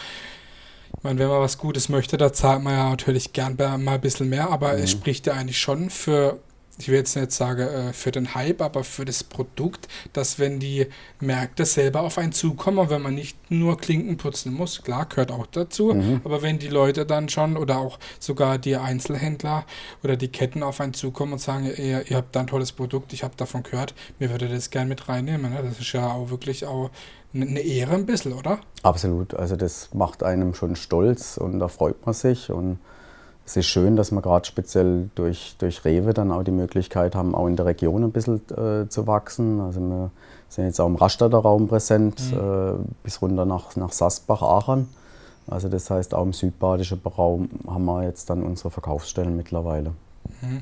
ich 0.97 1.03
meine, 1.03 1.19
wenn 1.19 1.29
man 1.29 1.39
was 1.39 1.57
Gutes 1.57 1.89
möchte, 1.89 2.17
da 2.17 2.31
zahlt 2.31 2.61
man 2.61 2.73
ja 2.73 2.89
natürlich 2.89 3.33
gern 3.33 3.55
mal 3.57 3.95
ein 3.95 4.01
bisschen 4.01 4.29
mehr, 4.29 4.49
aber 4.49 4.73
mhm. 4.73 4.83
es 4.83 4.91
spricht 4.91 5.25
ja 5.25 5.33
eigentlich 5.33 5.57
schon 5.57 5.89
für 5.89 6.37
ich 6.81 6.89
will 6.89 6.95
jetzt 6.95 7.15
nicht 7.15 7.31
sagen 7.31 7.61
äh, 7.61 7.93
für 7.93 8.11
den 8.11 8.33
Hype, 8.33 8.61
aber 8.61 8.83
für 8.83 9.05
das 9.05 9.23
Produkt, 9.23 9.87
dass 10.13 10.39
wenn 10.39 10.59
die 10.59 10.87
Märkte 11.19 11.65
selber 11.65 12.01
auf 12.01 12.17
einen 12.17 12.31
zukommen, 12.31 12.89
wenn 12.89 13.03
man 13.03 13.13
nicht 13.13 13.37
nur 13.51 13.77
Klinken 13.77 14.17
putzen 14.17 14.53
muss, 14.53 14.81
klar, 14.81 15.05
gehört 15.05 15.31
auch 15.31 15.45
dazu, 15.45 15.93
mhm. 15.93 16.21
aber 16.23 16.41
wenn 16.41 16.57
die 16.57 16.69
Leute 16.69 17.05
dann 17.05 17.29
schon 17.29 17.55
oder 17.55 17.77
auch 17.77 17.99
sogar 18.19 18.57
die 18.57 18.75
Einzelhändler 18.75 19.65
oder 20.03 20.17
die 20.17 20.29
Ketten 20.29 20.63
auf 20.63 20.81
einen 20.81 20.95
zukommen 20.95 21.33
und 21.33 21.39
sagen, 21.39 21.65
ihr, 21.65 22.09
ihr 22.09 22.17
habt 22.17 22.35
da 22.35 22.39
ein 22.39 22.47
tolles 22.47 22.71
Produkt, 22.71 23.13
ich 23.13 23.23
habe 23.23 23.35
davon 23.37 23.61
gehört, 23.61 23.93
mir 24.17 24.31
würde 24.31 24.47
das 24.47 24.71
gerne 24.71 24.89
mit 24.89 25.07
reinnehmen. 25.07 25.51
Ne? 25.51 25.59
Das 25.63 25.79
ist 25.79 25.93
ja 25.93 26.11
auch 26.11 26.31
wirklich 26.31 26.65
auch 26.65 26.89
eine 27.33 27.61
Ehre 27.61 27.93
ein 27.93 28.05
bisschen, 28.05 28.33
oder? 28.33 28.59
Absolut, 28.83 29.35
also 29.35 29.55
das 29.55 29.93
macht 29.93 30.23
einem 30.23 30.53
schon 30.53 30.75
stolz 30.75 31.37
und 31.37 31.59
da 31.59 31.67
freut 31.67 32.05
man 32.05 32.13
sich 32.13 32.49
und 32.49 32.79
es 33.45 33.57
ist 33.57 33.67
schön, 33.67 33.95
dass 33.95 34.11
wir 34.11 34.21
gerade 34.21 34.45
speziell 34.45 35.09
durch, 35.15 35.55
durch 35.57 35.83
Rewe 35.83 36.13
dann 36.13 36.31
auch 36.31 36.43
die 36.43 36.51
Möglichkeit 36.51 37.15
haben, 37.15 37.35
auch 37.35 37.47
in 37.47 37.55
der 37.55 37.65
Region 37.65 38.03
ein 38.03 38.11
bisschen 38.11 38.41
äh, 38.51 38.87
zu 38.87 39.07
wachsen. 39.07 39.59
Also 39.59 39.81
wir 39.81 40.11
sind 40.49 40.65
jetzt 40.65 40.79
auch 40.79 40.87
im 40.87 40.95
Rastatter 40.95 41.39
Raum 41.39 41.67
präsent, 41.67 42.21
mhm. 42.31 42.37
äh, 42.37 42.73
bis 43.03 43.21
runter 43.21 43.45
nach, 43.45 43.75
nach 43.75 43.91
Sasbach, 43.91 44.41
Aachen. 44.41 44.87
Also 45.47 45.69
das 45.69 45.89
heißt, 45.89 46.13
auch 46.13 46.23
im 46.23 46.33
südbadischen 46.33 47.01
Raum 47.03 47.49
haben 47.67 47.85
wir 47.85 48.03
jetzt 48.03 48.29
dann 48.29 48.43
unsere 48.43 48.69
Verkaufsstellen 48.69 49.35
mittlerweile. 49.35 49.91
Mhm. 50.41 50.61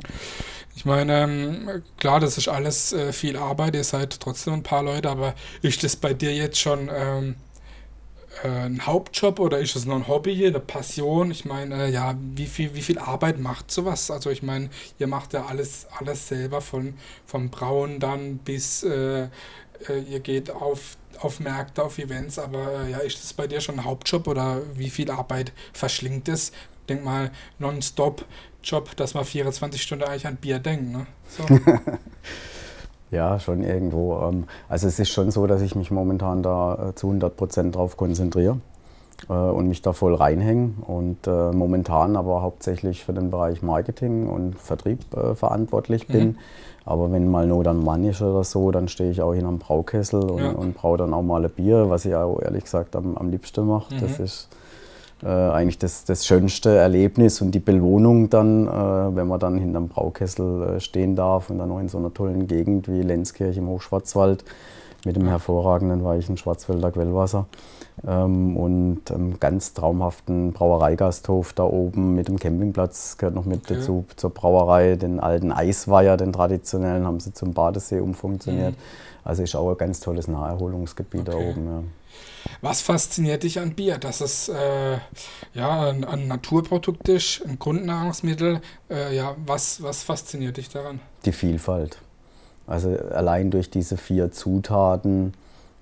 Ich 0.76 0.86
meine, 0.86 1.24
ähm, 1.24 1.84
klar, 1.98 2.20
das 2.20 2.38
ist 2.38 2.48
alles 2.48 2.94
äh, 2.94 3.12
viel 3.12 3.36
Arbeit, 3.36 3.76
ihr 3.76 3.84
seid 3.84 4.20
trotzdem 4.20 4.54
ein 4.54 4.64
paar 4.64 4.82
Leute, 4.82 5.10
aber 5.10 5.34
ist 5.62 5.84
das 5.84 5.96
bei 5.96 6.14
dir 6.14 6.34
jetzt 6.34 6.58
schon 6.58 6.90
ähm, 6.92 7.32
äh, 7.32 7.36
ein 8.44 8.86
Hauptjob 8.86 9.40
oder 9.40 9.60
ist 9.60 9.76
es 9.76 9.86
nur 9.86 9.96
ein 9.96 10.08
Hobby, 10.08 10.46
eine 10.46 10.60
Passion? 10.60 11.32
Ich 11.32 11.46
meine, 11.46 11.86
äh, 11.86 11.92
ja, 11.92 12.16
wie 12.36 12.46
viel, 12.46 12.76
wie 12.76 12.82
viel 12.82 13.00
Arbeit 13.00 13.40
macht 13.40 13.72
sowas? 13.72 14.10
Also 14.12 14.30
ich 14.30 14.44
meine, 14.44 14.70
ihr 14.98 15.08
macht 15.08 15.34
ja 15.34 15.46
alles, 15.46 15.88
alles 15.98 16.28
selber 16.28 16.62
von 16.62 16.94
vom 17.26 17.50
Brauen 17.50 18.00
dann 18.00 18.38
bis 18.38 18.84
äh, 18.84 19.28
äh, 19.88 20.00
ihr 20.10 20.20
geht 20.20 20.50
auf, 20.52 20.98
auf 21.20 21.40
Märkte, 21.40 21.84
auf 21.84 21.98
Events, 21.98 22.40
aber 22.40 22.84
äh, 22.84 22.92
ja, 22.92 22.98
ist 23.00 23.24
das 23.24 23.34
bei 23.34 23.48
dir 23.48 23.62
schon 23.62 23.76
ein 23.76 23.86
Hauptjob 23.86 24.28
oder 24.28 24.62
wie 24.76 24.90
viel 24.90 25.12
Arbeit 25.12 25.52
verschlingt 25.74 26.28
es? 26.28 26.52
Denk 26.88 27.04
mal, 27.04 27.32
nonstop 27.60 28.26
Job, 28.64 28.96
dass 28.98 29.14
man 29.14 29.24
24 29.24 29.82
Stunden 29.82 30.04
eigentlich 30.04 30.28
an 30.28 30.36
Bier 30.36 30.60
denkt, 30.60 30.92
ne? 30.92 31.08
So. 31.30 31.46
Ja, 33.12 33.40
schon 33.40 33.64
irgendwo. 33.64 34.20
Ähm, 34.22 34.46
also 34.68 34.88
es 34.88 35.00
ist 35.00 35.10
schon 35.10 35.32
so, 35.32 35.48
dass 35.48 35.62
ich 35.62 35.76
mich 35.76 35.92
momentan 35.92 36.44
da 36.44 36.90
äh, 36.90 36.96
zu 36.96 37.08
100 37.08 37.36
Prozent 37.36 37.76
drauf 37.76 37.98
konzentriere 37.98 38.58
äh, 39.30 39.34
und 39.34 39.68
mich 39.68 39.82
da 39.82 39.94
voll 39.94 40.14
reinhänge 40.14 40.74
und 40.86 41.26
äh, 41.26 41.52
momentan 41.52 42.16
aber 42.16 42.42
hauptsächlich 42.42 43.04
für 43.04 43.14
den 43.14 43.32
Bereich 43.32 43.62
Marketing 43.62 44.28
und 44.28 44.58
Vertrieb 44.60 45.00
verantwortlich 45.36 46.08
bin. 46.08 46.28
Mhm. 46.28 46.38
Aber 46.86 47.12
wenn 47.12 47.30
mal 47.30 47.46
Not 47.46 47.68
an 47.68 47.84
Mann 47.84 48.04
ist 48.04 48.22
oder 48.22 48.44
so, 48.44 48.72
dann 48.72 48.88
stehe 48.88 49.12
ich 49.12 49.22
auch 49.22 49.34
in 49.34 49.46
einem 49.46 49.60
Braukessel 49.60 50.22
und, 50.22 50.40
ja. 50.40 50.52
und 50.52 50.76
braue 50.76 50.98
dann 50.98 51.14
auch 51.14 51.22
mal 51.22 51.44
ein 51.44 51.52
Bier, 51.52 51.90
was 51.90 52.06
ich 52.06 52.16
auch 52.16 52.42
ehrlich 52.42 52.64
gesagt 52.64 52.96
am, 52.96 53.16
am 53.18 53.30
liebsten 53.30 53.66
mache. 53.66 53.94
Mhm. 53.94 54.00
Das 54.00 54.20
ist 54.20 54.50
eigentlich 55.28 55.78
das, 55.78 56.06
das 56.06 56.26
schönste 56.26 56.76
Erlebnis 56.78 57.42
und 57.42 57.52
die 57.52 57.60
Belohnung 57.60 58.30
dann, 58.30 58.68
äh, 58.68 59.16
wenn 59.16 59.28
man 59.28 59.40
dann 59.40 59.58
hinterm 59.58 59.90
Braukessel 59.90 60.64
äh, 60.64 60.80
stehen 60.80 61.16
darf 61.16 61.50
und 61.50 61.58
dann 61.58 61.70
noch 61.70 61.80
in 61.80 61.90
so 61.90 61.98
einer 61.98 62.14
tollen 62.14 62.48
Gegend 62.48 62.88
wie 62.88 63.02
Lenzkirch 63.02 63.58
im 63.58 63.68
Hochschwarzwald 63.68 64.46
mit 65.06 65.16
dem 65.16 65.28
hervorragenden 65.28 66.04
weichen 66.04 66.38
Schwarzwälder 66.38 66.92
Quellwasser 66.92 67.48
ähm, 68.08 68.58
und 68.58 69.12
einem 69.12 69.40
ganz 69.40 69.74
traumhaften 69.74 70.54
Brauereigasthof 70.54 71.54
da 71.54 71.64
oben 71.64 72.16
mit 72.16 72.28
dem 72.28 72.40
Campingplatz 72.40 73.18
gehört 73.18 73.36
noch 73.36 73.46
mit 73.46 73.66
okay. 73.66 73.76
dazu 73.76 74.06
zur 74.16 74.30
Brauerei, 74.30 74.96
den 74.96 75.20
alten 75.20 75.52
Eisweiher, 75.52 76.18
den 76.18 76.34
traditionellen, 76.34 77.06
haben 77.06 77.20
sie 77.20 77.34
zum 77.34 77.54
Badesee 77.54 78.00
umfunktioniert. 78.00 78.72
Mhm. 78.72 79.20
Also 79.24 79.44
ist 79.44 79.56
auch 79.56 79.70
ein 79.70 79.78
ganz 79.78 80.00
tolles 80.00 80.28
Naherholungsgebiet 80.28 81.28
okay. 81.28 81.32
da 81.32 81.38
oben. 81.38 81.66
Ja. 81.66 81.84
Was 82.62 82.82
fasziniert 82.82 83.44
dich 83.44 83.60
an 83.60 83.76
Bier? 83.76 83.98
Dass 83.98 84.22
es 84.22 84.50
äh, 84.50 84.98
ja, 85.54 85.90
ein, 85.90 86.04
ein, 86.04 86.28
Naturprodukt 86.28 87.08
ist, 87.10 87.42
ein 87.46 87.60
Grundnahrungsmittel. 87.60 88.62
Äh, 88.90 89.16
ja, 89.16 89.36
was, 89.46 89.82
was 89.84 90.04
fasziniert 90.04 90.58
dich 90.58 90.70
daran? 90.70 91.00
Die 91.26 91.32
Vielfalt. 91.32 92.00
Also 92.68 92.90
allein 92.90 93.50
durch 93.50 93.70
diese 93.70 93.98
vier 93.98 94.32
Zutaten, 94.32 95.34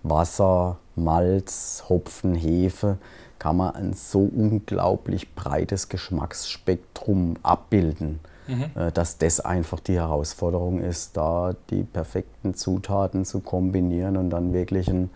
Wasser, 0.04 0.78
Malz, 0.96 1.84
Hopfen, 1.90 2.34
Hefe, 2.34 2.98
kann 3.40 3.58
man 3.58 3.76
ein 3.76 3.94
so 3.94 4.20
unglaublich 4.20 5.36
breites 5.36 5.90
Geschmacksspektrum 5.90 7.36
abbilden, 7.44 8.20
mhm. 8.48 8.66
Äh, 8.76 8.92
dass 8.92 9.18
das 9.18 9.40
einfach 9.40 9.80
die 9.80 9.96
Herausforderung 9.96 10.80
ist, 10.80 11.18
da 11.18 11.54
die 11.70 11.84
perfekten 11.84 12.54
Zutaten 12.56 13.26
zu 13.26 13.42
kombinieren 13.42 14.18
und 14.18 14.30
dann 14.30 14.54
wirklich 14.54 14.90
ein 14.90 15.10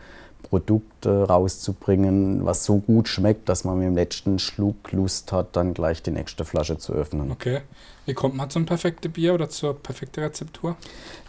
Produkt 0.51 1.05
rauszubringen, 1.05 2.45
was 2.45 2.65
so 2.65 2.79
gut 2.79 3.07
schmeckt, 3.07 3.47
dass 3.47 3.63
man 3.63 3.79
mit 3.79 3.87
dem 3.87 3.95
letzten 3.95 4.37
Schluck 4.37 4.91
Lust 4.91 5.31
hat, 5.31 5.55
dann 5.55 5.73
gleich 5.73 6.03
die 6.03 6.11
nächste 6.11 6.43
Flasche 6.43 6.77
zu 6.77 6.91
öffnen. 6.91 7.31
Okay. 7.31 7.61
Wie 8.05 8.13
kommt 8.13 8.35
man 8.35 8.49
zum 8.49 8.65
perfekten 8.65 9.11
Bier 9.13 9.33
oder 9.33 9.47
zur 9.47 9.73
perfekten 9.73 10.19
Rezeptur? 10.19 10.75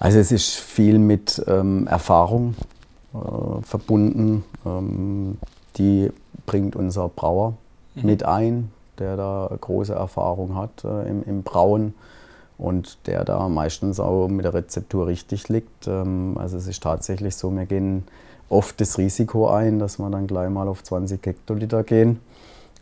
Also 0.00 0.18
es 0.18 0.32
ist 0.32 0.56
viel 0.56 0.98
mit 0.98 1.40
ähm, 1.46 1.86
Erfahrung 1.86 2.56
äh, 3.14 3.62
verbunden. 3.62 4.42
Ähm, 4.66 5.38
die 5.76 6.10
bringt 6.44 6.74
unser 6.74 7.08
Brauer 7.08 7.54
mhm. 7.94 8.02
mit 8.06 8.24
ein, 8.24 8.72
der 8.98 9.16
da 9.16 9.56
große 9.60 9.94
Erfahrung 9.94 10.56
hat 10.56 10.84
äh, 10.84 11.08
im, 11.08 11.22
im 11.22 11.42
Brauen 11.44 11.94
und 12.58 13.06
der 13.06 13.24
da 13.24 13.48
meistens 13.48 14.00
auch 14.00 14.26
mit 14.26 14.44
der 14.44 14.54
Rezeptur 14.54 15.06
richtig 15.06 15.48
liegt. 15.48 15.86
Ähm, 15.86 16.36
also 16.38 16.56
es 16.56 16.66
ist 16.66 16.82
tatsächlich 16.82 17.36
so, 17.36 17.54
wir 17.54 17.66
gehen 17.66 18.04
oft 18.52 18.80
das 18.80 18.98
Risiko 18.98 19.48
ein, 19.48 19.78
dass 19.78 19.98
wir 19.98 20.10
dann 20.10 20.26
gleich 20.26 20.50
mal 20.50 20.68
auf 20.68 20.82
20 20.82 21.24
Hektoliter 21.24 21.82
gehen 21.82 22.20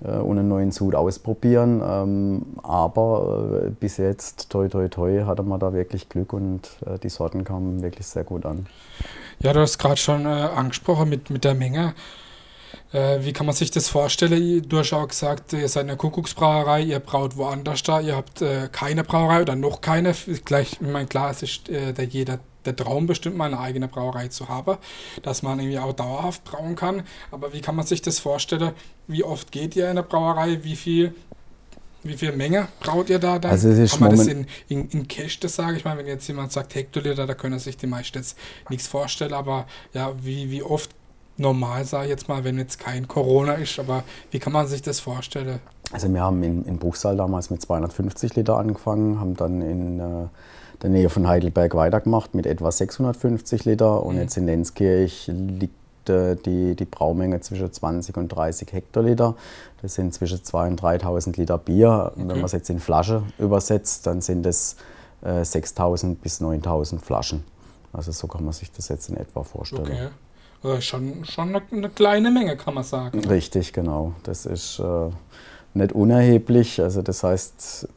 äh, 0.05 0.17
und 0.17 0.39
einen 0.39 0.49
neuen 0.49 0.73
Sud 0.73 0.95
ausprobieren. 0.95 1.83
Ähm, 1.85 2.43
aber 2.63 3.63
äh, 3.67 3.71
bis 3.71 3.97
jetzt, 3.97 4.51
toi 4.51 4.69
toi 4.69 4.89
toi, 4.89 5.25
hatte 5.25 5.43
man 5.43 5.61
da 5.61 5.73
wirklich 5.73 6.09
Glück 6.09 6.33
und 6.33 6.69
äh, 6.87 6.99
die 6.99 7.09
Sorten 7.09 7.45
kamen 7.45 7.83
wirklich 7.83 8.07
sehr 8.07 8.25
gut 8.25 8.45
an. 8.45 8.67
Ja, 9.39 9.53
du 9.53 9.61
hast 9.61 9.79
gerade 9.79 9.97
schon 9.97 10.27
angesprochen 10.27 11.09
mit, 11.09 11.31
mit 11.31 11.45
der 11.45 11.55
Menge. 11.55 11.95
Wie 12.93 13.33
kann 13.33 13.47
man 13.47 13.55
sich 13.55 13.71
das 13.71 13.89
vorstellen? 13.89 14.69
Du 14.69 14.79
hast 14.79 14.93
auch 14.93 15.09
gesagt, 15.09 15.55
ihr 15.55 15.69
seid 15.69 15.85
eine 15.85 15.97
Kuckucksbrauerei, 15.97 16.83
ihr 16.83 16.99
braut 16.99 17.39
woanders 17.39 17.83
da, 17.83 18.01
ihr 18.01 18.17
habt 18.17 18.45
keine 18.73 19.03
Brauerei 19.03 19.41
oder 19.41 19.57
noch 19.57 19.81
keine. 19.81 20.13
Gleich, 20.45 20.73
ich 20.75 20.81
meine, 20.83 21.07
klar, 21.07 21.31
es 21.31 21.43
ist 21.43 21.69
der 21.69 22.05
jeder 22.05 22.41
der 22.65 22.77
Traum 22.77 23.07
bestimmt 23.07 23.37
mal 23.37 23.47
eine 23.47 23.59
eigene 23.59 23.89
Brauerei 23.89 24.29
zu 24.29 24.49
haben, 24.49 24.77
dass 25.23 25.43
man 25.43 25.59
irgendwie 25.59 25.79
auch 25.79 25.93
dauerhaft 25.93 26.45
brauen 26.45 26.77
kann. 26.77 27.03
Aber 27.31 27.53
wie 27.53 27.61
kann 27.61 27.77
man 27.77 27.87
sich 27.87 28.03
das 28.03 28.19
vorstellen? 28.19 28.73
Wie 29.07 29.25
oft 29.25 29.53
geht 29.53 29.77
ihr 29.77 29.89
in 29.89 29.97
der 29.97 30.03
Brauerei? 30.03 30.63
Wie 30.63 30.77
viel, 30.77 31.15
wie 32.03 32.17
viel 32.17 32.33
Menge 32.33 32.69
braut 32.81 33.11
ihr 33.11 33.19
da 33.19 33.39
dann? 33.39 33.51
Also 33.51 33.69
es 33.69 33.79
ist 33.79 33.93
kann 33.93 34.09
man 34.09 34.17
das 34.17 34.27
in, 34.27 34.47
in, 34.69 34.89
in 34.91 35.09
Cash, 35.09 35.41
das 35.41 35.57
sage 35.57 35.77
ich 35.77 35.85
mal, 35.85 35.97
wenn 35.99 36.07
jetzt 36.07 36.27
jemand 36.29 36.53
sagt 36.53 36.75
Hektoliter, 36.75 37.27
da 37.27 37.35
können 37.35 37.59
sich 37.59 37.77
die 37.77 37.87
meisten 37.87 38.19
jetzt 38.19 38.39
nichts 38.69 38.87
vorstellen. 38.87 39.33
Aber 39.33 39.67
ja, 39.93 40.13
wie, 40.23 40.51
wie 40.51 40.63
oft 40.63 40.91
normal, 41.37 41.85
sage 41.85 42.05
ich 42.05 42.11
jetzt 42.11 42.29
mal, 42.29 42.45
wenn 42.45 42.59
jetzt 42.59 42.79
kein 42.79 43.09
Corona 43.09 43.55
ist, 43.55 43.79
aber 43.79 44.05
wie 44.31 44.39
kann 44.39 44.53
man 44.53 44.67
sich 44.67 44.83
das 44.83 45.01
vorstellen? 45.01 45.61
Also 45.93 46.13
wir 46.13 46.21
haben 46.21 46.43
in, 46.43 46.65
in 46.67 46.79
Bruchsal 46.79 47.17
damals 47.17 47.51
mit 47.51 47.63
250 47.63 48.37
Liter 48.37 48.59
angefangen, 48.59 49.19
haben 49.19 49.35
dann 49.35 49.61
in 49.61 49.99
äh, 49.99 50.29
der 50.83 50.91
Nähe 50.91 51.09
von 51.11 51.29
Heidelberg 51.29 51.75
weitergemacht 51.75 52.35
mit 52.35 52.47
etwa 52.47 52.71
650 52.71 53.65
Liter 53.65 54.03
und 54.03 54.17
mhm. 54.17 54.23
jetzt 54.23 54.37
in 54.37 54.47
Lenzkirch 54.47 55.31
liegt 55.33 56.09
äh, 56.09 56.37
die, 56.37 56.75
die 56.75 56.85
Braumenge 56.85 57.41
zwischen 57.41 57.73
20 57.73 58.17
und 58.17 58.29
30 58.29 58.73
Hektoliter. 58.73 59.35
Das 59.83 59.95
sind 59.95 60.15
zwischen 60.15 60.39
2.000 60.39 60.69
und 60.69 60.83
3.000 60.83 61.37
Liter 61.37 61.59
Bier. 61.59 62.13
Okay. 62.13 62.23
Wenn 62.29 62.37
man 62.37 62.45
es 62.45 62.53
jetzt 62.53 62.71
in 62.71 62.81
Flasche 62.81 63.23
übersetzt, 63.39 64.07
dann 64.07 64.21
sind 64.21 64.47
es 64.47 64.77
äh, 65.23 65.43
6.000 65.43 66.17
bis 66.17 66.41
9.000 66.41 67.01
Flaschen. 67.01 67.45
Also 67.93 68.13
so 68.13 68.27
kann 68.27 68.45
man 68.45 68.53
sich 68.53 68.71
das 68.73 68.89
jetzt 68.89 69.09
in 69.09 69.17
etwa 69.17 69.43
vorstellen. 69.43 69.83
Okay. 69.83 70.09
Also 70.63 70.81
schon, 70.83 71.25
schon 71.25 71.49
eine, 71.49 71.63
eine 71.73 71.89
kleine 71.89 72.31
Menge, 72.31 72.57
kann 72.57 72.75
man 72.75 72.85
sagen. 72.85 73.25
Richtig, 73.25 73.73
genau. 73.73 74.13
Das 74.23 74.47
ist 74.47 74.79
äh, 74.79 75.11
nicht 75.75 75.93
unerheblich. 75.93 76.81
Also 76.81 77.03
das 77.03 77.23
heißt, 77.23 77.89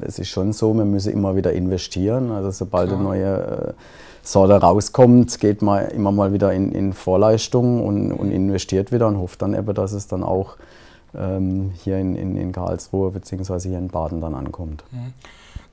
es 0.00 0.18
ist 0.18 0.28
schon 0.28 0.52
so, 0.52 0.74
man 0.74 0.90
müsse 0.90 1.10
immer 1.10 1.36
wieder 1.36 1.52
investieren. 1.52 2.30
Also 2.30 2.50
sobald 2.50 2.88
Klar. 2.88 3.00
eine 3.00 3.08
neue 3.08 3.36
äh, 3.36 3.72
Sorte 4.22 4.54
rauskommt, 4.54 5.38
geht 5.40 5.62
man 5.62 5.88
immer 5.88 6.12
mal 6.12 6.32
wieder 6.32 6.52
in, 6.52 6.72
in 6.72 6.92
Vorleistung 6.92 7.86
und, 7.86 8.12
und 8.12 8.30
investiert 8.30 8.92
wieder 8.92 9.06
und 9.06 9.18
hofft 9.18 9.42
dann 9.42 9.54
eben, 9.54 9.74
dass 9.74 9.92
es 9.92 10.08
dann 10.08 10.22
auch 10.22 10.56
ähm, 11.14 11.72
hier 11.82 11.98
in, 11.98 12.16
in, 12.16 12.36
in 12.36 12.52
Karlsruhe 12.52 13.10
bzw. 13.10 13.68
hier 13.68 13.78
in 13.78 13.88
Baden 13.88 14.20
dann 14.20 14.34
ankommt. 14.34 14.84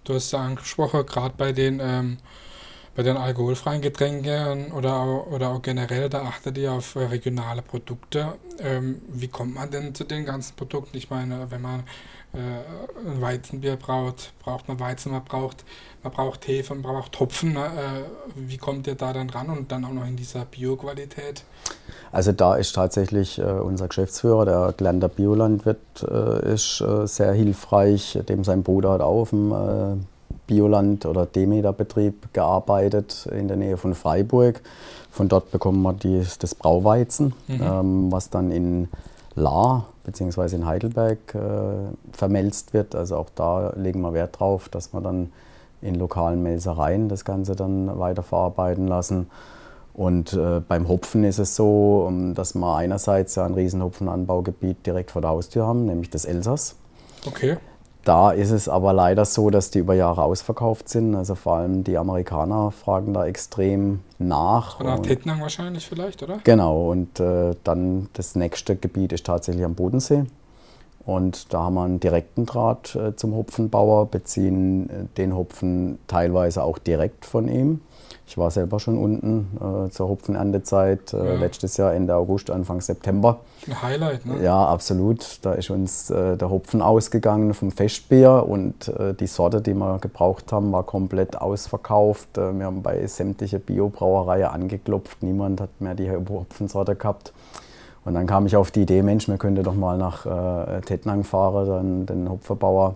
Du 0.03 0.13
hast 0.13 0.31
ja 0.31 0.39
angesprochen, 0.39 1.05
gerade 1.05 1.33
bei 1.37 1.51
den 1.51 1.79
ähm, 1.81 2.17
bei 2.97 3.03
den 3.03 3.15
alkoholfreien 3.15 3.79
Getränken 3.79 4.71
oder, 4.71 5.27
oder 5.31 5.49
auch 5.49 5.61
generell, 5.61 6.09
da 6.09 6.23
achtet 6.23 6.57
ihr 6.57 6.71
auf 6.71 6.95
äh, 6.95 7.03
regionale 7.03 7.61
Produkte. 7.61 8.33
Ähm, 8.57 9.03
wie 9.07 9.27
kommt 9.27 9.53
man 9.53 9.69
denn 9.69 9.93
zu 9.93 10.03
den 10.03 10.25
ganzen 10.25 10.55
Produkten? 10.55 10.97
Ich 10.97 11.11
meine, 11.11 11.45
wenn 11.51 11.61
man 11.61 11.81
äh, 12.33 12.39
ein 13.07 13.21
Weizenbier 13.21 13.75
braucht, 13.75 14.33
braucht 14.39 14.67
man 14.67 14.79
Weizen, 14.79 15.11
man 15.11 15.23
braucht, 15.23 15.63
man 16.01 16.11
braucht 16.11 16.47
Hefe, 16.47 16.73
man 16.73 16.81
braucht 16.81 17.19
Hopfen. 17.19 17.53
Ne? 17.53 17.65
Äh, 17.65 18.01
wie 18.35 18.57
kommt 18.57 18.87
ihr 18.87 18.95
da 18.95 19.13
dann 19.13 19.29
ran 19.29 19.51
und 19.51 19.71
dann 19.71 19.85
auch 19.85 19.93
noch 19.93 20.07
in 20.07 20.15
dieser 20.15 20.45
Bio-Qualität? 20.45 21.43
Also 22.11 22.31
da 22.31 22.55
ist 22.55 22.73
tatsächlich 22.73 23.37
äh, 23.37 23.43
unser 23.43 23.89
Geschäftsführer, 23.89 24.45
der 24.45 24.73
gelernter 24.75 25.09
Biolandwirt, 25.09 25.77
äh, 26.01 26.51
ist 26.51 26.81
äh, 26.81 27.05
sehr 27.05 27.33
hilfreich. 27.33 28.17
Dem 28.27 28.43
sein 28.43 28.63
Bruder 28.63 28.93
hat 28.93 29.01
auf 29.01 29.29
dem 29.29 30.07
Bioland- 30.47 31.05
oder 31.05 31.25
Demeter-Betrieb 31.25 32.33
gearbeitet 32.33 33.27
in 33.31 33.47
der 33.47 33.57
Nähe 33.57 33.77
von 33.77 33.93
Freiburg. 33.93 34.61
Von 35.11 35.27
dort 35.27 35.51
bekommen 35.51 35.81
wir 35.81 35.93
die, 35.93 36.23
das 36.39 36.55
Brauweizen, 36.55 37.33
Mhm. 37.47 37.61
ähm, 37.61 38.11
was 38.11 38.29
dann 38.29 38.51
in 38.51 38.87
Lahr 39.35 39.85
bzw. 40.03 40.55
in 40.55 40.65
Heidelberg 40.65 41.19
äh, 41.35 41.39
vermelzt 42.11 42.73
wird. 42.73 42.95
Also 42.95 43.17
auch 43.17 43.29
da 43.35 43.73
legen 43.75 44.01
wir 44.01 44.13
Wert 44.13 44.39
drauf, 44.39 44.69
dass 44.69 44.93
wir 44.93 45.01
dann 45.01 45.31
in 45.81 45.95
lokalen 45.95 46.41
Melzereien 46.41 47.07
das 47.09 47.23
Ganze 47.25 47.55
dann 47.55 47.99
weiterverarbeiten 47.99 48.87
lassen. 48.87 49.27
Und 49.93 50.33
äh, 50.33 50.59
beim 50.67 50.87
Hopfen 50.87 51.23
ist 51.23 51.39
es 51.39 51.55
so, 51.55 52.05
um, 52.07 52.35
dass 52.35 52.53
wir 52.53 52.75
einerseits 52.75 53.35
ja 53.35 53.45
ein 53.45 53.55
Riesenhopfenanbaugebiet 53.55 54.85
direkt 54.85 55.11
vor 55.11 55.21
der 55.21 55.31
Haustür 55.31 55.65
haben, 55.65 55.85
nämlich 55.85 56.09
das 56.11 56.25
Elsass. 56.25 56.75
Okay. 57.25 57.57
Da 58.07 58.31
ist 58.31 58.51
es 58.51 58.69
aber 58.69 58.93
leider 58.93 59.25
so, 59.25 59.49
dass 59.49 59.69
die 59.69 59.79
über 59.79 59.93
Jahre 59.93 60.23
ausverkauft 60.23 60.87
sind. 60.87 61.13
Also 61.13 61.35
vor 61.35 61.57
allem 61.57 61.83
die 61.83 61.97
Amerikaner 61.97 62.71
fragen 62.71 63.13
da 63.13 63.25
extrem 63.25 63.99
nach. 64.17 64.79
Oder 64.79 64.95
Und- 64.95 65.03
Tettnang 65.03 65.41
wahrscheinlich 65.41 65.85
vielleicht, 65.87 66.23
oder? 66.23 66.37
Genau, 66.45 66.89
und 66.89 67.19
äh, 67.19 67.53
dann 67.65 68.07
das 68.13 68.35
nächste 68.35 68.77
Gebiet 68.77 69.11
ist 69.11 69.25
tatsächlich 69.25 69.65
am 69.65 69.75
Bodensee. 69.75 70.23
Und 71.05 71.53
da 71.53 71.63
haben 71.63 71.73
wir 71.75 71.83
einen 71.83 71.99
direkten 71.99 72.45
Draht 72.45 72.95
äh, 72.95 73.13
zum 73.17 73.35
Hopfenbauer, 73.35 74.05
beziehen 74.05 74.89
äh, 74.89 74.93
den 75.17 75.35
Hopfen 75.35 75.99
teilweise 76.07 76.63
auch 76.63 76.77
direkt 76.77 77.25
von 77.25 77.49
ihm. 77.49 77.81
Ich 78.29 78.37
war 78.37 78.51
selber 78.51 78.77
schon 78.81 78.97
unten 78.97 79.47
äh, 79.55 79.89
zur 79.89 80.09
Hopfenerntezeit, 80.09 81.13
äh, 81.13 81.17
Ja. 81.35 81.39
letztes 81.39 81.77
Jahr 81.77 81.93
Ende 81.93 82.13
August, 82.13 82.51
Anfang 82.51 82.81
September. 82.81 83.39
Ein 83.65 83.81
Highlight, 83.81 84.25
ne? 84.25 84.43
Ja, 84.43 84.65
absolut. 84.67 85.39
Da 85.43 85.53
ist 85.53 85.69
uns 85.69 86.09
äh, 86.09 86.35
der 86.35 86.49
Hopfen 86.49 86.81
ausgegangen 86.81 87.53
vom 87.53 87.71
Festbier 87.71 88.45
und 88.47 88.89
äh, 88.89 89.13
die 89.13 89.27
Sorte, 89.27 89.61
die 89.61 89.73
wir 89.73 89.99
gebraucht 89.99 90.51
haben, 90.51 90.73
war 90.73 90.83
komplett 90.83 91.39
ausverkauft. 91.41 92.37
Äh, 92.37 92.51
wir 92.51 92.65
haben 92.65 92.83
bei 92.83 93.07
sämtlichen 93.07 93.61
Biobrauereien 93.61 94.49
angeklopft. 94.49 95.23
Niemand 95.23 95.61
hat 95.61 95.69
mehr 95.79 95.95
die 95.95 96.11
Hopfensorte 96.11 96.95
gehabt. 96.97 97.31
Und 98.03 98.13
dann 98.13 98.27
kam 98.27 98.45
ich 98.45 98.55
auf 98.57 98.71
die 98.71 98.81
Idee, 98.81 99.03
Mensch, 99.03 99.27
wir 99.29 99.37
könnten 99.37 99.63
doch 99.63 99.73
mal 99.75 99.97
nach 99.97 100.25
äh, 100.25 100.81
Tettnang 100.81 101.23
fahren, 101.23 101.65
dann 101.67 102.05
den 102.05 102.29
Hopferbauer 102.29 102.95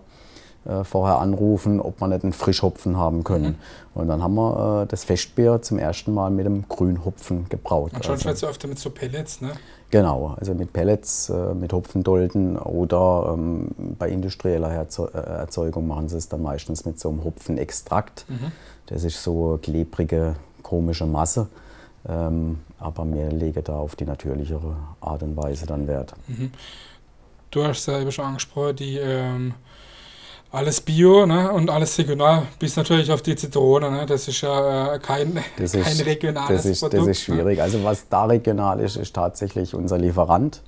äh, 0.66 0.84
vorher 0.84 1.20
anrufen, 1.20 1.80
ob 1.80 2.00
wir 2.00 2.08
nicht 2.08 2.24
einen 2.24 2.34
Frischhopfen 2.34 2.98
haben 2.98 3.24
können. 3.24 3.56
Und 3.94 4.08
dann 4.08 4.22
haben 4.22 4.36
wir 4.36 4.84
äh, 4.84 4.88
das 4.88 5.04
Festbier 5.04 5.62
zum 5.62 5.80
ersten 5.80 6.14
Mal 6.14 6.30
mit 6.30 6.46
dem 6.46 6.68
Grünhopfen 6.70 7.50
gebraut. 7.50 7.94
Man 7.94 8.04
schon 8.04 8.14
Also- 8.14 8.34
so 8.34 8.48
öfter 8.48 8.68
mit 8.68 8.78
so 8.80 8.90
Pellets, 8.92 9.42
ne? 9.42 9.52
Genau, 9.90 10.36
also 10.40 10.54
mit 10.54 10.72
Pellets, 10.72 11.30
äh, 11.30 11.54
mit 11.54 11.74
Hopfendolden 11.74 12.58
oder 12.58 13.32
ähm, 13.34 13.68
bei 14.00 14.10
industrieller 14.10 14.70
Herzo 14.70 15.08
äh, 15.08 15.18
Erzeugung 15.18 15.86
machen 15.88 16.08
sie 16.08 16.16
es 16.18 16.30
dann 16.30 16.42
meistens 16.42 16.86
mit 16.86 16.98
so 17.00 17.10
einem 17.10 17.24
Hopfenextrakt. 17.26 18.26
Das 18.86 19.04
ist 19.04 19.22
so 19.22 19.60
klebrige, 19.62 20.36
komische 20.64 21.06
Masse. 21.06 21.48
Ähm, 22.08 22.60
aber 22.80 23.06
wir 23.14 23.30
legen 23.32 23.64
da 23.64 23.74
auf 23.76 23.96
die 23.96 24.06
natürlichere 24.06 24.76
Art 25.02 25.24
und 25.24 25.36
Weise 25.36 25.66
dann 25.66 25.88
Wert. 25.88 26.14
Du 27.52 27.64
hast 27.64 27.86
ja 27.88 28.00
eben 28.00 28.12
schon 28.12 28.26
angesprochen, 28.26 28.76
die 28.78 28.98
ähm, 28.98 29.54
alles 30.54 30.82
Bio 30.82 31.26
ne? 31.26 31.52
und 31.52 31.70
alles 31.70 31.98
regional, 31.98 32.44
bis 32.60 32.76
natürlich 32.76 33.12
auf 33.12 33.22
die 33.22 33.36
Zitrone. 33.36 33.90
Ne? 33.90 34.06
Das 34.06 34.28
ist 34.28 34.42
ja 34.42 34.96
äh, 34.96 35.00
kein, 35.00 35.40
Das 35.58 35.72
kein 35.72 35.82
ist, 35.84 36.06
regionales 36.06 36.64
das 36.64 36.66
ist, 36.66 36.80
Produkt. 36.82 37.02
das 37.02 37.08
ist 37.08 37.22
schwierig. 37.22 37.62
Also 37.62 37.84
was 37.84 38.10
da 38.10 38.26
regional 38.26 38.80
ist, 38.82 38.98
ist 38.98 39.16
tatsächlich 39.16 39.74
unser 39.74 39.98
Lieferant. 39.98 40.62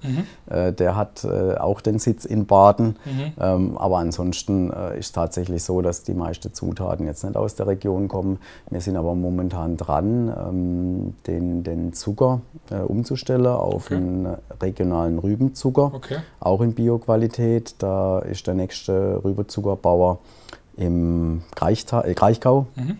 Äh, 0.49 0.71
der 0.73 0.95
hat 0.95 1.25
äh, 1.25 1.55
auch 1.57 1.81
den 1.81 1.99
Sitz 1.99 2.23
in 2.25 2.45
Baden. 2.45 2.95
Ähm, 3.39 3.77
aber 3.77 3.97
ansonsten 3.97 4.71
äh, 4.71 4.97
ist 4.99 5.07
es 5.07 5.11
tatsächlich 5.11 5.63
so, 5.63 5.81
dass 5.81 6.03
die 6.03 6.13
meisten 6.13 6.53
Zutaten 6.53 7.05
jetzt 7.05 7.23
nicht 7.25 7.35
aus 7.35 7.55
der 7.55 7.67
Region 7.67 8.07
kommen. 8.07 8.39
Wir 8.69 8.79
sind 8.81 8.95
aber 8.95 9.15
momentan 9.15 9.75
dran, 9.75 10.33
ähm, 10.47 11.13
den, 11.27 11.63
den 11.63 11.93
Zucker 11.93 12.39
äh, 12.71 12.75
umzustellen 12.75 13.47
auf 13.47 13.83
Okay. 13.83 13.95
einen 13.95 14.27
regionalen 14.61 15.19
Rübenzucker. 15.19 15.89
Ne? 15.89 15.95
Okay. 15.95 16.17
Auch 16.39 16.61
in 16.61 16.73
Bioqualität. 16.73 17.75
Da 17.79 18.19
ist 18.19 18.47
der 18.47 18.53
nächste 18.53 19.19
Rübenzuckerbauer 19.73 20.19
im 20.77 21.43
Kraichta 21.55 22.01
äh, 22.01 22.13
Kraichgau. 22.13 22.67
Mhm. 22.75 22.99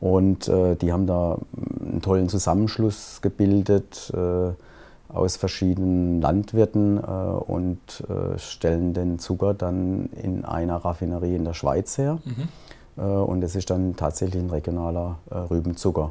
Und 0.00 0.48
äh, 0.48 0.76
die 0.76 0.92
haben 0.92 1.06
da 1.06 1.38
einen 1.80 2.02
tollen 2.02 2.28
Zusammenschluss 2.28 3.20
gebildet 3.22 4.12
äh, 4.14 4.52
aus 5.12 5.36
verschiedenen 5.36 6.20
Landwirten 6.20 6.98
äh, 6.98 7.00
und 7.00 7.78
äh, 8.08 8.38
stellen 8.38 8.92
den 8.92 9.18
Zucker 9.18 9.54
dann 9.54 10.10
in 10.22 10.44
einer 10.44 10.76
Raffinerie 10.76 11.36
in 11.36 11.44
der 11.44 11.54
Schweiz 11.54 11.96
her. 11.96 12.18
Äh, 12.98 13.02
und 13.02 13.42
es 13.42 13.56
ist 13.56 13.70
dann 13.70 13.96
tatsächlich 13.96 14.42
ein 14.42 14.50
regionaler 14.50 15.18
Rübenzucker, 15.50 16.10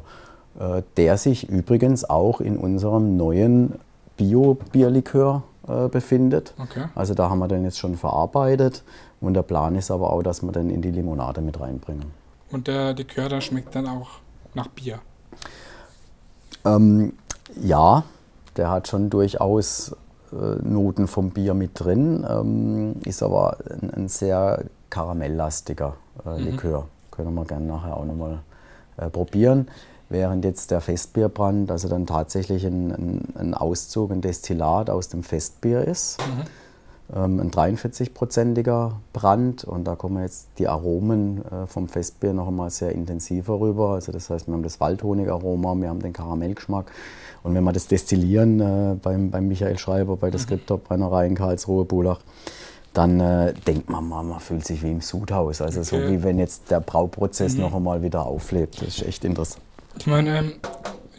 der 0.96 1.18
sich 1.18 1.50
übrigens 1.50 2.08
auch 2.08 2.40
in 2.40 2.56
unserem 2.56 3.18
neuen 3.18 3.74
Bio-Bierlikör 4.16 5.42
befindet. 5.92 6.54
Okay. 6.58 6.84
Also 6.94 7.12
da 7.12 7.28
haben 7.28 7.40
wir 7.40 7.48
den 7.48 7.64
jetzt 7.64 7.78
schon 7.78 7.96
verarbeitet. 7.96 8.82
Und 9.20 9.34
der 9.34 9.42
Plan 9.42 9.74
ist 9.74 9.90
aber 9.90 10.12
auch, 10.12 10.22
dass 10.22 10.42
wir 10.42 10.52
den 10.52 10.70
in 10.70 10.82
die 10.82 10.90
Limonade 10.90 11.40
mit 11.40 11.58
reinbringen. 11.58 12.12
Und 12.50 12.68
der 12.68 12.94
Likör, 12.94 13.28
der 13.28 13.40
schmeckt 13.40 13.74
dann 13.74 13.86
auch 13.86 14.08
nach 14.54 14.68
Bier. 14.68 15.00
Ähm, 16.64 17.12
ja, 17.60 18.04
der 18.56 18.70
hat 18.70 18.88
schon 18.88 19.10
durchaus 19.10 19.94
äh, 20.32 20.62
Noten 20.62 21.06
vom 21.06 21.30
Bier 21.30 21.54
mit 21.54 21.72
drin, 21.74 22.26
ähm, 22.28 22.96
ist 23.04 23.22
aber 23.22 23.58
ein, 23.70 23.90
ein 23.90 24.08
sehr 24.08 24.64
karamelllastiger 24.90 25.94
äh, 26.24 26.40
Likör. 26.40 26.88
Können 27.10 27.34
wir 27.34 27.44
gerne 27.44 27.66
nachher 27.66 27.96
auch 27.96 28.04
nochmal 28.04 28.40
äh, 28.96 29.08
probieren. 29.08 29.68
Während 30.08 30.44
jetzt 30.44 30.70
der 30.70 30.80
Festbierbrand, 30.80 31.70
also 31.70 31.88
dann 31.88 32.06
tatsächlich 32.06 32.64
ein, 32.64 32.92
ein, 32.92 33.34
ein 33.34 33.54
Auszug, 33.54 34.12
ein 34.12 34.20
Destillat 34.20 34.88
aus 34.88 35.08
dem 35.08 35.22
Festbier 35.22 35.82
ist. 35.82 36.18
Ähm, 36.20 36.44
ein 37.12 37.50
43-prozentiger 37.50 38.92
Brand 39.12 39.64
und 39.64 39.84
da 39.84 39.94
kommen 39.94 40.22
jetzt 40.22 40.48
die 40.58 40.66
Aromen 40.66 41.42
äh, 41.44 41.66
vom 41.66 41.88
Festbier 41.88 42.32
noch 42.32 42.48
einmal 42.48 42.70
sehr 42.70 42.92
intensiver 42.92 43.60
rüber. 43.60 43.90
Also 43.90 44.10
das 44.12 44.28
heißt, 44.28 44.48
wir 44.48 44.54
haben 44.54 44.62
das 44.62 44.80
Waldhonigaroma, 44.80 45.74
wir 45.76 45.88
haben 45.88 46.00
den 46.00 46.12
Karamellgeschmack 46.12 46.90
und 47.44 47.54
wenn 47.54 47.62
wir 47.62 47.72
das 47.72 47.86
destillieren 47.86 48.60
äh, 48.60 48.96
beim, 49.00 49.30
beim 49.30 49.46
Michael 49.46 49.78
Schreiber 49.78 50.16
bei 50.16 50.30
der 50.30 50.40
Skriptor-Brennerei 50.40 51.26
in 51.26 51.34
Karlsruhe, 51.36 51.84
Bulach, 51.84 52.20
dann 52.92 53.20
äh, 53.20 53.52
denkt 53.66 53.88
man 53.90 54.08
mal, 54.08 54.22
man 54.24 54.40
fühlt 54.40 54.66
sich 54.66 54.82
wie 54.82 54.90
im 54.90 55.00
Sudhaus. 55.00 55.60
Also 55.60 55.82
so 55.82 55.96
Okay. 55.96 56.08
wie 56.12 56.22
wenn 56.24 56.38
jetzt 56.38 56.70
der 56.70 56.80
Brauprozess 56.80 57.56
noch 57.56 57.74
einmal 57.74 58.02
wieder 58.02 58.24
auflebt. 58.26 58.80
Das 58.80 58.88
ist 58.88 59.02
echt 59.06 59.24
interessant. 59.24 59.62
Ich 59.98 60.06
meine, 60.06 60.38
ähm, 60.38 60.52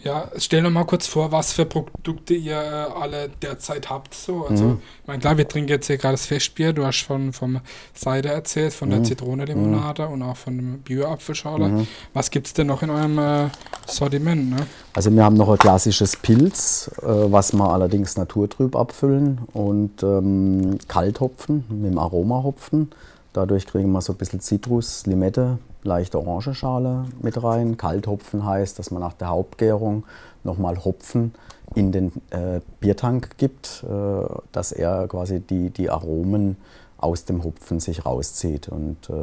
ja, 0.04 0.30
stell 0.38 0.62
noch 0.62 0.70
mal 0.70 0.84
kurz 0.86 1.08
vor, 1.08 1.32
was 1.32 1.52
für 1.54 1.66
Produkte 1.66 2.34
ihr 2.34 2.56
äh, 2.56 3.00
alle 3.02 3.30
derzeit 3.42 3.90
habt. 3.90 4.14
So. 4.14 4.46
Also, 4.48 4.64
Mhm. 4.64 4.82
ich 5.02 5.08
meine, 5.08 5.20
klar, 5.20 5.38
wir 5.38 5.48
trinken 5.48 5.70
jetzt 5.70 5.88
hier 5.88 5.98
gerade 5.98 6.14
das 6.14 6.26
Festbier. 6.26 6.74
Du 6.74 6.86
hast 6.86 7.02
von 7.02 7.34
vom 7.34 7.60
Cider 7.96 8.32
erzählt, 8.32 8.74
von 8.74 8.90
Mhm. 8.90 8.94
der 8.94 9.04
Zitronenlimonade 9.04 10.08
und 10.08 10.22
auch 10.22 10.38
von 10.38 10.56
dem 10.58 10.80
Bio-Apfelschorle. 10.80 11.68
Mhm. 11.70 11.88
Was 12.14 12.30
gibt 12.32 12.48
es 12.48 12.54
denn 12.54 12.68
noch 12.68 12.84
in 12.84 12.90
eurem 12.90 13.18
äh, 13.20 13.50
Sortiment? 13.88 14.50
Ne? 14.52 14.68
Also 14.94 15.12
wir 15.12 15.24
haben 15.24 15.36
noch 15.36 15.50
ein 15.50 15.58
klassisches 15.58 16.16
Pilz, 16.16 16.90
äh, 17.02 17.06
was 17.06 17.54
wir 17.54 17.70
allerdings 17.70 18.18
naturtrüb 18.18 18.76
abfüllen 18.76 19.40
und 19.54 20.04
ähm, 20.04 20.78
Kalthopfen 20.88 21.66
mit 21.70 21.92
dem 21.92 21.98
Aromahopfen. 22.00 22.92
Dadurch 23.34 23.68
kriegen 23.68 23.92
wir 23.92 24.02
so 24.02 24.14
ein 24.14 24.18
bisschen 24.18 24.40
Zitrus, 24.40 25.06
Limette, 25.06 25.60
leichte 25.88 26.20
Orangenschale 26.20 27.06
mit 27.22 27.42
rein. 27.42 27.78
Kalthopfen 27.78 28.46
heißt, 28.46 28.78
dass 28.78 28.92
man 28.92 29.02
nach 29.02 29.14
der 29.14 29.30
Hauptgärung 29.30 30.04
nochmal 30.44 30.84
Hopfen 30.84 31.34
in 31.76 31.92
den 31.92 32.12
äh, 32.30 32.62
Biertank 32.80 33.38
gibt, 33.38 33.84
äh, 33.84 34.26
dass 34.52 34.72
er 34.72 35.08
quasi 35.08 35.40
die, 35.40 35.70
die 35.70 35.90
Aromen 35.90 36.58
aus 36.98 37.26
dem 37.26 37.44
Hopfen 37.44 37.80
sich 37.80 38.06
rauszieht. 38.06 38.70
Und 38.70 39.10
äh, 39.10 39.14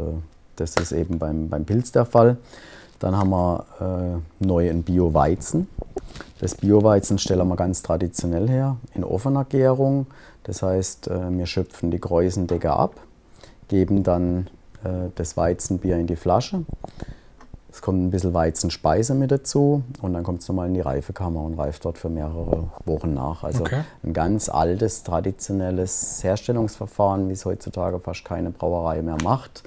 das 0.57 0.75
ist 0.77 0.93
eben 0.93 1.19
beim, 1.19 1.49
beim 1.49 1.65
Pilz 1.65 1.93
der 1.93 2.05
Fall. 2.05 2.37
Dann 2.99 3.17
haben 3.17 3.31
wir 3.31 3.65
äh, 3.81 4.45
neu 4.45 4.73
Bio-Weizen. 4.75 5.69
Das 6.41 6.55
Bio-Weizen 6.55 7.19
stellen 7.19 7.49
wir 7.49 7.57
ganz 7.57 7.83
traditionell 7.83 8.49
her, 8.49 8.77
in 8.95 9.05
offener 9.05 9.45
Gärung. 9.45 10.07
Das 10.45 10.63
heißt, 10.63 11.09
äh, 11.09 11.31
wir 11.31 11.47
schöpfen 11.47 11.91
die 11.91 11.99
Kräusendecke 11.99 12.73
ab, 12.73 12.95
geben 13.69 14.03
dann 14.05 14.49
das 15.15 15.37
Weizenbier 15.37 15.97
in 15.97 16.07
die 16.07 16.17
Flasche. 16.17 16.65
Es 17.75 17.83
kommt 17.83 18.05
ein 18.05 18.13
bisschen 18.13 18.33
Weizenspeise 18.33 19.15
mit 19.15 19.33
dazu 19.33 19.83
und 20.01 20.13
dann 20.13 20.23
kommt 20.23 20.43
es 20.43 20.49
nochmal 20.49 20.69
in 20.69 20.75
die 20.75 20.81
Reifekammer 20.81 21.43
und 21.43 21.55
reift 21.55 21.85
dort 21.85 21.99
für 21.99 22.09
mehrere 22.09 22.69
Wochen 22.85 23.15
nach. 23.15 23.43
Also 23.43 23.63
okay. 23.63 23.81
ein 24.05 24.13
ganz 24.13 24.49
altes, 24.49 25.03
traditionelles 25.03 26.23
Herstellungsverfahren, 26.23 27.29
wie 27.29 27.33
es 27.33 27.45
heutzutage 27.45 27.99
fast 27.99 28.25
keine 28.25 28.51
Brauerei 28.51 29.03
mehr 29.03 29.17
macht. 29.25 29.65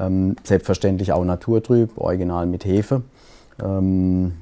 Ähm, 0.00 0.36
selbstverständlich 0.42 1.12
auch 1.12 1.22
naturtrüb, 1.22 1.98
original 1.98 2.46
mit 2.46 2.64
Hefe. 2.64 3.02
Ähm, 3.62 4.32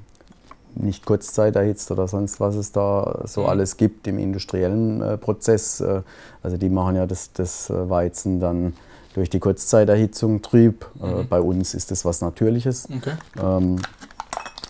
nicht 0.76 1.04
Kurzzeit 1.04 1.56
erhitzt 1.56 1.90
oder 1.90 2.06
sonst 2.06 2.38
was 2.38 2.54
es 2.54 2.70
da 2.70 3.22
so 3.24 3.42
mhm. 3.42 3.48
alles 3.48 3.76
gibt 3.76 4.06
im 4.06 4.20
industriellen 4.20 5.02
äh, 5.02 5.18
Prozess. 5.18 5.80
Äh, 5.80 6.02
also 6.44 6.56
die 6.56 6.68
machen 6.68 6.94
ja 6.94 7.06
das, 7.06 7.32
das 7.32 7.68
äh, 7.68 7.90
Weizen 7.90 8.38
dann 8.38 8.74
durch 9.14 9.30
die 9.30 9.40
Kurzzeiterhitzung 9.40 10.42
trüb. 10.42 10.86
Äh, 11.00 11.06
mhm. 11.06 11.20
Äh, 11.20 11.24
bei 11.24 11.40
uns 11.40 11.74
ist 11.74 11.90
das 11.90 12.04
was 12.04 12.20
Natürliches. 12.20 12.88
Okay. 12.94 13.14
Ähm, 13.42 13.76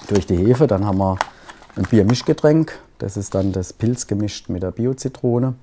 durch 0.09 0.27
die 0.27 0.37
Hefe, 0.37 0.67
dann 0.67 0.85
haben 0.85 0.99
wir 0.99 1.17
ein 1.77 1.85
Biermischgetränk. 1.85 2.79
Das 2.99 3.17
ist 3.17 3.35
dann 3.35 3.53
das 3.53 3.73
Pilz 3.73 4.07
gemischt 4.07 4.49
mit 4.49 4.63
der 4.63 4.71
Biozitrone. 4.71 5.55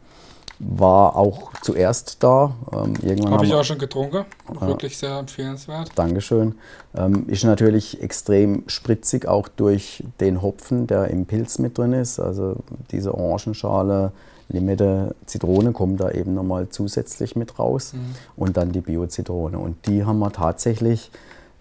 War 0.61 1.15
auch 1.15 1.53
zuerst 1.61 2.21
da. 2.21 2.53
Ähm, 2.73 2.95
Habe 3.31 3.45
ich 3.45 3.53
auch 3.53 3.63
schon 3.63 3.77
getrunken. 3.77 4.25
Wirklich 4.59 4.97
sehr 4.97 5.17
empfehlenswert. 5.17 5.91
Dankeschön. 5.95 6.55
Ähm, 6.95 7.29
ist 7.29 7.45
natürlich 7.45 8.01
extrem 8.01 8.63
spritzig, 8.67 9.25
auch 9.25 9.47
durch 9.47 10.03
den 10.19 10.41
Hopfen, 10.41 10.85
der 10.85 11.07
im 11.07 11.25
Pilz 11.25 11.59
mit 11.59 11.77
drin 11.77 11.93
ist. 11.93 12.19
Also 12.19 12.57
diese 12.91 13.13
Orangenschale, 13.13 14.11
Limette, 14.49 15.15
Zitrone 15.25 15.71
kommt 15.71 15.99
da 15.99 16.11
eben 16.11 16.33
nochmal 16.33 16.69
zusätzlich 16.69 17.35
mit 17.35 17.59
raus 17.59 17.93
mhm. 17.93 18.15
und 18.35 18.57
dann 18.57 18.71
die 18.71 18.81
Bio-Zitrone. 18.81 19.59
Und 19.59 19.87
die 19.87 20.03
haben 20.05 20.19
wir 20.19 20.31
tatsächlich 20.31 21.11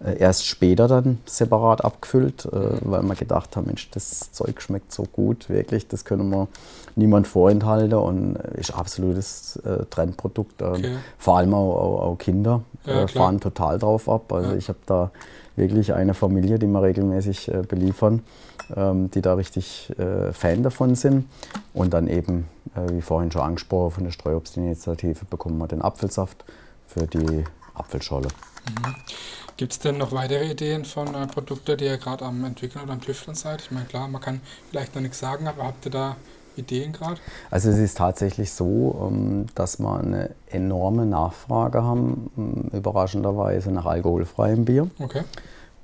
äh, 0.05 0.17
erst 0.19 0.47
später 0.47 0.87
dann 0.87 1.19
separat 1.27 1.85
abgefüllt, 1.85 2.49
äh, 2.51 2.57
mhm. 2.57 2.79
weil 2.85 3.03
wir 3.03 3.15
gedacht 3.15 3.57
haben, 3.57 3.67
Mensch, 3.67 3.91
das 3.91 4.33
Zeug 4.33 4.63
schmeckt 4.63 4.93
so 4.93 5.05
gut, 5.05 5.51
wirklich, 5.51 5.89
das 5.89 6.05
können 6.05 6.31
wir 6.31 6.49
niemand 6.95 7.27
vorenthalten 7.27 7.99
und 7.99 8.37
ist 8.57 8.73
absolutes 8.73 9.57
äh, 9.57 9.85
Trendprodukt. 9.91 10.63
Ähm, 10.63 10.69
okay. 10.73 10.97
Vor 11.19 11.39
allem 11.39 11.53
auch, 11.53 11.77
auch, 11.77 12.03
auch 12.03 12.19
Kinder 12.19 12.63
ja, 12.87 13.07
fahren 13.07 13.41
total 13.41 13.79
drauf 13.79 14.09
ab. 14.09 14.33
Also 14.33 14.53
ja. 14.53 14.57
ich 14.57 14.69
habe 14.69 14.79
da 14.87 15.11
wirklich 15.57 15.93
eine 15.93 16.15
Familie, 16.15 16.59
die 16.59 16.69
wir 16.69 16.83
regelmäßig 16.83 17.51
beliefern 17.69 18.23
die 18.71 19.23
da 19.23 19.35
richtig 19.35 19.93
äh, 19.99 20.33
Fan 20.33 20.63
davon 20.63 20.95
sind. 20.95 21.27
Und 21.73 21.95
dann 21.95 22.09
eben, 22.09 22.49
äh, 22.75 22.93
wie 22.93 23.01
vorhin 23.01 23.31
schon 23.31 23.43
angesprochen, 23.43 23.93
von 23.93 24.05
der 24.05 24.11
Streuobstinitiative 24.11 25.25
bekommen 25.25 25.59
wir 25.59 25.69
den 25.69 25.83
Apfelsaft 25.83 26.45
für 26.87 27.07
die 27.07 27.45
Apfelscholle. 27.75 28.29
Mhm. 28.29 28.95
Gibt 29.57 29.73
es 29.73 29.79
denn 29.81 29.99
noch 29.99 30.13
weitere 30.13 30.53
Ideen 30.53 30.85
von 30.85 31.15
äh, 31.15 31.27
Produkten, 31.27 31.77
die 31.77 31.87
ihr 31.87 31.99
gerade 31.99 32.25
am 32.25 32.45
entwickeln 32.45 32.85
oder 32.85 32.93
am 32.93 33.01
Tüfteln 33.01 33.35
seid? 33.35 33.61
Ich 33.63 33.71
meine, 33.73 33.87
klar, 33.87 34.07
man 34.07 34.21
kann 34.21 34.41
vielleicht 34.71 34.95
noch 34.95 35.03
nichts 35.03 35.19
sagen, 35.19 35.49
aber 35.49 35.65
habt 35.65 35.85
ihr 35.87 35.91
da 35.91 36.17
Ideen 36.57 36.93
gerade? 36.93 37.21
Also 37.51 37.71
es 37.71 37.79
ist 37.79 37.99
tatsächlich 37.99 38.53
so, 38.53 39.09
ähm, 39.11 39.47
dass 39.55 39.79
wir 39.79 39.99
eine 39.99 40.31
enorme 40.47 41.07
Nachfrage 41.07 41.83
haben, 41.83 42.31
ähm, 42.37 42.71
überraschenderweise 42.73 43.73
nach 43.73 43.87
alkoholfreiem 43.87 44.65
Bier. 44.65 44.89
Okay. 44.99 45.23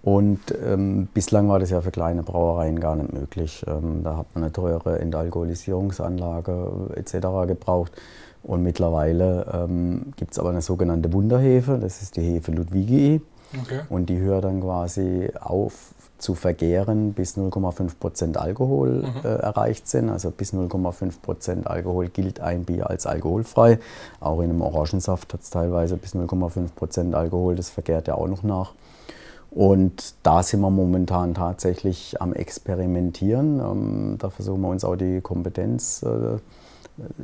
Und 0.05 0.40
ähm, 0.62 1.09
bislang 1.14 1.49
war 1.49 1.59
das 1.59 1.71
ja 1.71 1.81
für 1.81 1.90
kleine 1.90 2.23
Brauereien 2.23 2.79
gar 2.79 2.95
nicht 2.95 3.12
möglich. 3.12 3.64
Ähm, 3.67 4.03
da 4.05 4.19
hat 4.19 4.27
man 4.35 4.45
eine 4.45 4.53
teure 4.53 4.99
Entalkoholisierungsanlage 4.99 6.90
etc. 6.95 7.47
gebraucht. 7.47 7.93
Und 8.43 8.62
mittlerweile 8.62 9.47
ähm, 9.51 10.12
gibt 10.17 10.33
es 10.33 10.38
aber 10.38 10.51
eine 10.51 10.61
sogenannte 10.61 11.11
Wunderhefe, 11.14 11.79
das 11.81 12.03
ist 12.03 12.17
die 12.17 12.21
Hefe 12.21 12.53
Ludwigii. 12.53 13.23
Okay. 13.62 13.81
Und 13.88 14.11
die 14.11 14.19
hört 14.19 14.45
dann 14.45 14.61
quasi 14.61 15.31
auf 15.40 15.95
zu 16.19 16.35
vergären, 16.35 17.12
bis 17.12 17.37
0,5% 17.37 18.37
Alkohol 18.37 19.03
mhm. 19.03 19.25
äh, 19.25 19.29
erreicht 19.29 19.88
sind. 19.88 20.11
Also 20.11 20.31
bis 20.31 20.53
0,5% 20.53 21.67
Alkohol 21.67 22.09
gilt 22.09 22.40
ein 22.40 22.64
Bier 22.64 22.88
als 22.88 23.07
alkoholfrei. 23.07 23.79
Auch 24.21 24.40
in 24.40 24.51
einem 24.51 24.61
Orangensaft 24.62 25.33
hat 25.33 25.43
es 25.43 25.51
teilweise 25.51 25.97
bis 25.97 26.14
0,5% 26.14 27.14
Alkohol, 27.14 27.57
das 27.57 27.71
vergärt 27.71 28.09
ja 28.09 28.14
auch 28.14 28.29
noch 28.29 28.43
nach. 28.43 28.73
Und 29.55 30.14
da 30.25 30.43
sind 30.43 30.61
wir 30.61 30.71
momentan 30.71 31.35
tatsächlich 31.35 32.21
am 32.21 32.33
Experimentieren. 32.33 33.61
Ähm, 33.61 34.17
da 34.19 34.29
versuchen 34.29 34.61
wir 34.62 34.69
uns 34.69 34.85
auch 34.85 34.97
die 34.97 35.21
Kompetenz, 35.21 36.03
äh, 36.03 36.38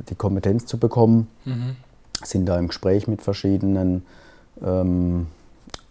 die 0.09 0.15
Kompetenz 0.15 0.65
zu 0.65 0.77
bekommen. 0.77 1.27
Mhm. 1.43 1.75
Sind 2.23 2.45
da 2.45 2.57
im 2.57 2.69
Gespräch 2.69 3.09
mit 3.09 3.21
verschiedenen 3.21 4.05
ähm, 4.63 5.27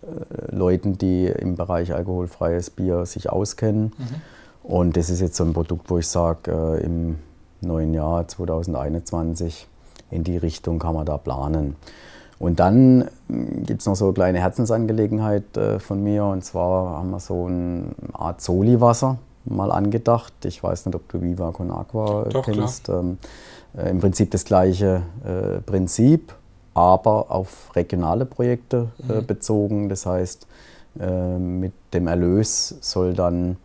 äh, 0.00 0.54
Leuten, 0.54 0.96
die 0.96 1.26
im 1.26 1.56
Bereich 1.56 1.92
alkoholfreies 1.92 2.70
Bier 2.70 3.04
sich 3.04 3.28
auskennen. 3.28 3.92
Mhm. 3.98 4.06
Und 4.62 4.96
das 4.96 5.10
ist 5.10 5.20
jetzt 5.20 5.36
so 5.36 5.44
ein 5.44 5.52
Produkt, 5.52 5.90
wo 5.90 5.98
ich 5.98 6.06
sage, 6.06 6.50
äh, 6.50 6.82
im 6.82 7.18
neuen 7.60 7.92
Jahr 7.92 8.26
2021 8.26 9.66
in 10.10 10.24
die 10.24 10.38
Richtung 10.38 10.78
kann 10.78 10.94
man 10.94 11.04
da 11.04 11.18
planen. 11.18 11.76
Und 12.40 12.58
dann 12.58 13.08
hm, 13.28 13.64
gibt 13.64 13.82
es 13.82 13.86
noch 13.86 13.94
so 13.94 14.06
eine 14.06 14.14
kleine 14.14 14.40
Herzensangelegenheit 14.40 15.56
äh, 15.56 15.78
von 15.78 16.02
mir. 16.02 16.24
Und 16.24 16.42
zwar 16.42 16.98
haben 16.98 17.10
wir 17.10 17.20
so 17.20 17.46
eine 17.46 17.84
Art 18.14 18.40
Soli-Wasser 18.40 19.18
mal 19.44 19.70
angedacht. 19.70 20.32
Ich 20.44 20.62
weiß 20.62 20.86
nicht, 20.86 20.94
ob 20.94 21.06
du 21.10 21.20
Viva 21.20 21.52
Con 21.52 21.70
Aqua 21.70 22.24
Doch, 22.24 22.44
kennst. 22.44 22.88
Ähm, 22.88 23.18
äh, 23.76 23.90
Im 23.90 24.00
Prinzip 24.00 24.30
das 24.30 24.46
gleiche 24.46 25.02
äh, 25.22 25.60
Prinzip, 25.60 26.32
aber 26.72 27.30
auf 27.30 27.76
regionale 27.76 28.24
Projekte 28.24 28.88
äh, 29.08 29.20
mhm. 29.20 29.26
bezogen. 29.26 29.88
Das 29.90 30.06
heißt, 30.06 30.46
äh, 30.98 31.38
mit 31.38 31.74
dem 31.92 32.06
Erlös 32.06 32.74
soll 32.80 33.12
dann 33.12 33.58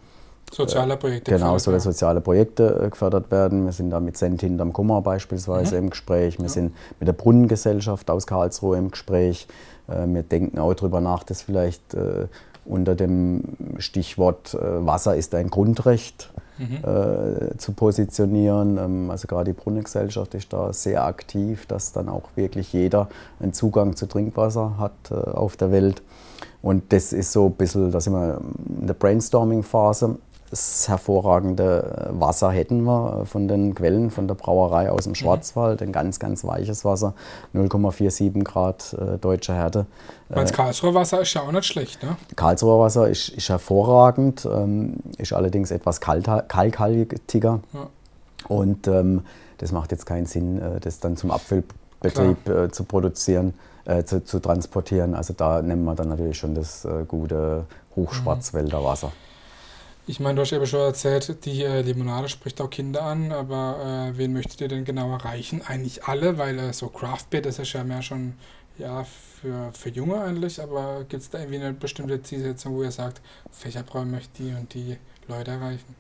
Soziale 0.52 0.96
Projekte. 0.98 1.32
Genau, 1.32 1.58
soll 1.58 1.80
soziale 1.80 2.22
Projekte 2.22 2.84
äh, 2.86 2.90
gefördert 2.90 3.32
werden. 3.32 3.66
Wir 3.66 3.74
sind 3.74 3.90
da 3.90 4.00
mit 4.00 4.16
Cent 4.18 4.42
hinterm 4.42 4.74
Kummer 4.74 5.02
beispielsweise 5.02 5.76
mhm. 5.76 5.86
im 5.86 5.90
Gespräch. 5.90 6.38
Wir 6.38 6.46
ja. 6.46 6.52
sind 6.52 6.74
mit 7.00 7.08
der 7.08 7.14
Brunnengesellschaft 7.14 8.10
aus 8.10 8.28
Karlsruhe 8.28 8.78
im 8.78 8.92
Gespräch. 8.92 9.48
Äh, 9.88 10.08
wir 10.08 10.24
denken 10.24 10.60
auch 10.60 10.74
darüber 10.74 11.02
nach, 11.02 11.24
dass 11.24 11.42
vielleicht 11.42 11.94
äh, 11.94 12.28
unter 12.64 12.96
dem 12.96 13.44
Stichwort 13.78 14.58
Wasser 14.60 15.16
ist 15.16 15.36
ein 15.36 15.52
Grundrecht 15.52 16.32
mhm. 16.58 17.60
zu 17.60 17.74
positionieren. 17.74 18.80
Ähm, 18.80 19.12
also 19.12 19.28
gerade 19.28 19.54
die 19.54 19.62
Brunnengesellschaft 19.62 20.34
ist 20.34 20.52
da 20.52 20.74
sehr 20.74 21.06
aktiv, 21.06 21.68
dass 21.68 21.92
dann 21.92 22.10
auch 22.10 22.30
wirklich 22.36 22.74
jeder 22.74 23.08
einen 23.40 23.54
Zugang 23.54 23.96
zu 23.96 24.08
Trinkwasser 24.08 24.80
hat 24.80 25.12
auf 25.12 25.58
der 25.58 25.72
Welt. 25.72 26.02
Und 26.64 26.92
das 26.92 27.14
ist 27.14 27.32
so 27.32 27.46
ein 27.46 27.52
bisschen, 27.52 27.92
da 27.92 28.02
sind 28.02 28.14
wir 28.14 28.42
in 28.80 28.88
der 28.88 28.96
Brainstorming-Phase 28.96 30.18
das 30.56 30.88
hervorragende 30.88 32.08
Wasser 32.12 32.50
hätten 32.50 32.84
wir 32.84 33.26
von 33.26 33.50
den 33.50 33.76
Quellen 33.76 34.10
von 34.10 34.26
der 34.26 34.36
Brauerei 34.36 34.90
aus 34.90 35.04
dem 35.04 35.12
mhm. 35.12 35.16
Schwarzwald. 35.16 35.82
Ein 35.82 35.92
ganz, 35.92 36.18
ganz 36.18 36.46
weiches 36.46 36.86
Wasser, 36.86 37.14
0,47 37.54 38.42
Grad 38.44 38.94
äh, 38.94 39.18
deutsche 39.18 39.54
Härte. 39.54 39.86
Das 40.30 40.52
äh, 40.52 40.54
Karlsruher 40.54 40.94
Wasser 40.94 41.22
ist 41.22 41.34
ja 41.34 41.42
auch 41.42 41.52
nicht 41.52 41.66
schlecht, 41.66 42.02
ne? 42.04 42.16
Karlsruher 42.38 42.80
Wasser 42.80 43.10
ist, 43.10 43.30
ist 43.30 43.50
hervorragend, 43.50 44.48
ähm, 44.50 44.96
ist 45.18 45.34
allerdings 45.34 45.72
etwas 45.72 46.00
kalkhaltiger. 46.00 47.60
Ja. 47.74 47.88
Und 48.48 48.88
ähm, 48.88 49.26
das 49.58 49.74
macht 49.74 49.92
jetzt 49.92 50.06
keinen 50.06 50.26
Sinn, 50.26 50.62
äh, 50.62 50.80
das 50.80 51.02
dann 51.02 51.18
zum 51.18 51.32
Abfüllbetrieb 51.32 52.48
äh, 52.48 52.72
zu 52.72 52.86
produzieren. 52.86 53.56
Äh, 53.84 54.04
zu, 54.04 54.24
zu, 54.24 54.40
transportieren. 54.40 55.14
Also 55.14 55.36
da 55.38 55.62
nehmen 55.62 55.84
wir 55.84 55.94
dann 55.94 56.10
natürlich 56.10 56.40
schon 56.40 56.56
das 56.56 56.86
äh, 56.86 57.06
gute 57.08 57.66
Hochschwarzwälder 57.96 58.84
Wasser. 58.84 59.12
Ich 60.08 60.20
meine, 60.20 60.36
du 60.36 60.42
hast 60.44 60.52
eben 60.52 60.68
schon 60.68 60.82
erzählt, 60.82 61.44
die 61.46 61.64
äh, 61.64 61.82
Limonade 61.82 62.30
spricht 62.30 62.62
auch 62.62 62.70
Kinder 62.70 63.02
an, 63.02 63.32
aber 63.32 64.12
äh, 64.14 64.18
wen 64.18 64.34
möchtet 64.34 64.62
ihr 64.62 64.68
denn 64.68 64.86
genau 64.86 65.12
erreichen? 65.12 65.64
Eigentlich 65.66 66.04
alle, 66.04 66.38
weil 66.38 66.60
äh, 66.60 66.74
so 66.74 66.90
Craft 66.90 67.26
Beer, 67.32 67.42
das 67.42 67.58
ist 67.58 67.74
ja 67.74 67.84
mehr 67.84 68.04
schon 68.04 68.34
ja, 68.78 69.04
für, 69.04 69.72
für 69.74 69.90
Junge 69.90 70.22
eigentlich, 70.22 70.62
aber 70.62 71.06
gibt 71.10 71.24
es 71.24 71.32
da 71.32 71.40
irgendwie 71.40 71.58
eine 71.58 71.74
bestimmte 71.74 72.22
Zielsetzung, 72.22 72.76
wo 72.76 72.84
ihr 72.84 72.92
sagt, 72.92 73.20
Fächerbrau 73.50 74.06
möchte 74.06 74.44
die 74.44 74.54
und 74.54 74.72
die 74.76 74.98
Leute 75.28 75.52
erreichen? 75.52 75.96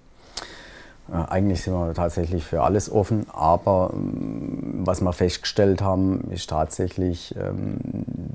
Eigentlich 1.11 1.61
sind 1.61 1.73
wir 1.73 1.93
tatsächlich 1.93 2.43
für 2.43 2.63
alles 2.63 2.91
offen, 2.91 3.27
aber 3.31 3.91
ähm, 3.93 4.81
was 4.85 5.01
wir 5.01 5.13
festgestellt 5.13 5.81
haben, 5.81 6.31
ist 6.31 6.49
tatsächlich 6.49 7.35
ähm, 7.37 7.77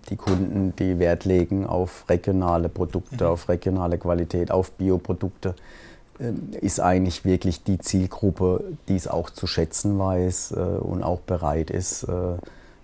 die 0.09 0.17
Kunden, 0.17 0.75
die 0.77 0.99
Wert 0.99 1.25
legen 1.25 1.67
auf 1.67 2.05
regionale 2.09 2.69
Produkte, 2.69 3.25
mhm. 3.25 3.31
auf 3.31 3.49
regionale 3.49 3.99
Qualität, 3.99 4.51
auf 4.51 4.73
Bioprodukte, 4.73 5.55
ähm, 6.19 6.51
ist 6.61 6.81
eigentlich 6.81 7.25
wirklich 7.25 7.63
die 7.65 7.79
Zielgruppe, 7.79 8.65
die 8.89 8.97
es 8.97 9.09
auch 9.09 9.31
zu 9.31 9.47
schätzen 9.47 9.99
weiß 9.99 10.53
äh, 10.53 10.55
und 10.55 11.03
auch 11.03 11.21
bereit 11.21 11.71
ist, 11.71 12.05
äh, 12.05 12.37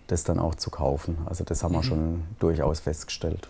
das 0.07 0.25
dann 0.25 0.39
auch 0.39 0.55
zu 0.55 0.71
kaufen. 0.71 1.19
Also 1.27 1.45
das 1.45 1.63
haben 1.63 1.73
wir 1.73 1.79
mhm. 1.79 1.85
schon 1.85 2.23
durchaus 2.39 2.81
festgestellt. 2.81 3.47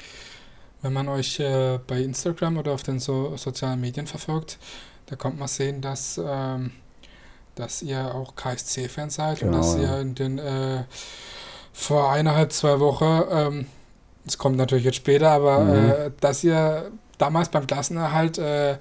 Wenn 0.83 0.92
man 0.92 1.09
euch 1.09 1.40
äh, 1.40 1.79
bei 1.87 2.00
Instagram 2.00 2.59
oder 2.59 2.72
auf 2.72 2.83
den 2.83 2.98
so 2.98 3.37
sozialen 3.37 3.81
Medien 3.81 4.07
verfolgt, 4.07 4.59
da 5.07 5.16
kommt 5.16 5.38
man 5.38 5.48
sehen, 5.48 5.81
dass, 5.81 6.20
ähm, 6.22 6.72
dass 7.55 7.83
ihr 7.83 8.14
auch 8.14 8.35
KSC-Fan 8.35 9.11
seid 9.11 9.40
genau, 9.40 9.57
und 9.57 9.59
dass 9.59 9.76
ihr 9.76 10.00
in 10.00 10.14
den 10.14 10.38
äh, 10.38 10.85
vor 11.76 12.10
eineinhalb, 12.10 12.52
zwei 12.52 12.80
Wochen, 12.80 13.04
ähm, 13.30 13.66
es 14.26 14.34
ähm, 14.34 14.38
kommt 14.38 14.56
natürlich 14.56 14.86
jetzt 14.86 14.96
später, 14.96 15.30
aber 15.30 15.60
mhm. 15.60 15.90
äh, 15.90 16.10
dass 16.20 16.42
ihr 16.42 16.90
damals 17.18 17.50
beim 17.50 17.66
Klassenerhalt 17.66 18.38
äh, 18.38 18.76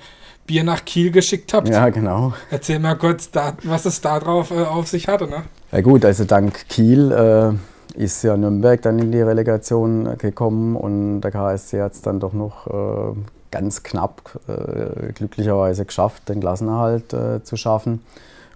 Bier 0.47 0.63
nach 0.63 0.85
Kiel 0.85 1.11
geschickt 1.11 1.53
habt. 1.53 1.67
Ja, 1.67 1.89
genau. 1.89 2.33
Erzähl 2.49 2.79
mal 2.79 2.95
kurz, 2.95 3.31
da, 3.31 3.53
was 3.63 3.85
es 3.85 3.99
da 3.99 4.19
drauf 4.19 4.51
äh, 4.51 4.63
auf 4.63 4.87
sich 4.87 5.07
hatte, 5.07 5.27
ne? 5.27 5.43
Ja 5.71 5.81
gut, 5.81 6.05
also 6.05 6.23
dank 6.23 6.67
Kiel 6.69 7.11
äh, 7.11 8.01
ist 8.01 8.23
ja 8.23 8.37
Nürnberg 8.37 8.81
dann 8.81 8.97
in 8.99 9.11
die 9.11 9.21
Relegation 9.21 10.17
gekommen 10.17 10.75
und 10.75 11.21
der 11.21 11.31
KSC 11.31 11.81
hat 11.81 11.93
es 11.93 12.01
dann 12.01 12.19
doch 12.19 12.33
noch 12.33 12.67
äh, 12.67 13.17
ganz 13.51 13.83
knapp 13.83 14.39
äh, 14.47 15.11
glücklicherweise 15.11 15.85
geschafft, 15.85 16.29
den 16.29 16.39
Klassenerhalt 16.39 17.13
äh, 17.13 17.43
zu 17.43 17.57
schaffen. 17.57 18.01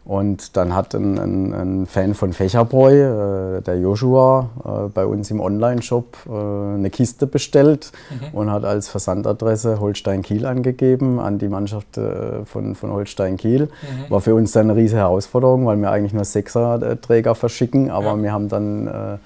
Und 0.06 0.58
dann 0.58 0.74
hat 0.76 0.96
ein, 0.96 1.20
ein, 1.20 1.54
ein 1.54 1.86
Fan 1.86 2.14
von 2.16 2.34
Fächerbräu, 2.34 3.58
äh, 3.58 3.62
der 3.62 3.80
Joshua, 3.80 4.50
äh, 4.64 4.90
bei 4.90 5.06
uns 5.06 5.30
im 5.30 5.40
Online-Shop 5.40 6.18
äh, 6.28 6.32
eine 6.32 6.90
Kiste 6.90 7.28
bestellt 7.28 7.92
mhm. 8.10 8.38
und 8.38 8.52
hat 8.52 8.66
als 8.66 8.90
Versandadresse 8.90 9.80
Holstein-Kiel 9.80 10.46
angegeben 10.46 11.20
an 11.20 11.38
die 11.38 11.48
Mannschaft 11.48 11.98
äh, 11.98 12.44
von, 12.46 12.74
von 12.74 12.92
Holstein-Kiel. 12.92 13.66
Mhm. 13.66 14.10
War 14.10 14.22
für 14.22 14.34
uns 14.34 14.52
dann 14.52 14.70
eine 14.70 14.80
riesige 14.80 15.02
Herausforderung, 15.02 15.66
weil 15.68 15.78
wir 15.78 15.92
eigentlich 15.92 16.14
nur 16.14 16.26
Sechser-Träger 16.26 17.36
verschicken, 17.36 17.92
aber 17.92 18.16
ja. 18.16 18.24
wir 18.24 18.32
haben 18.32 18.50
dann 18.50 18.88
äh, 18.88 19.18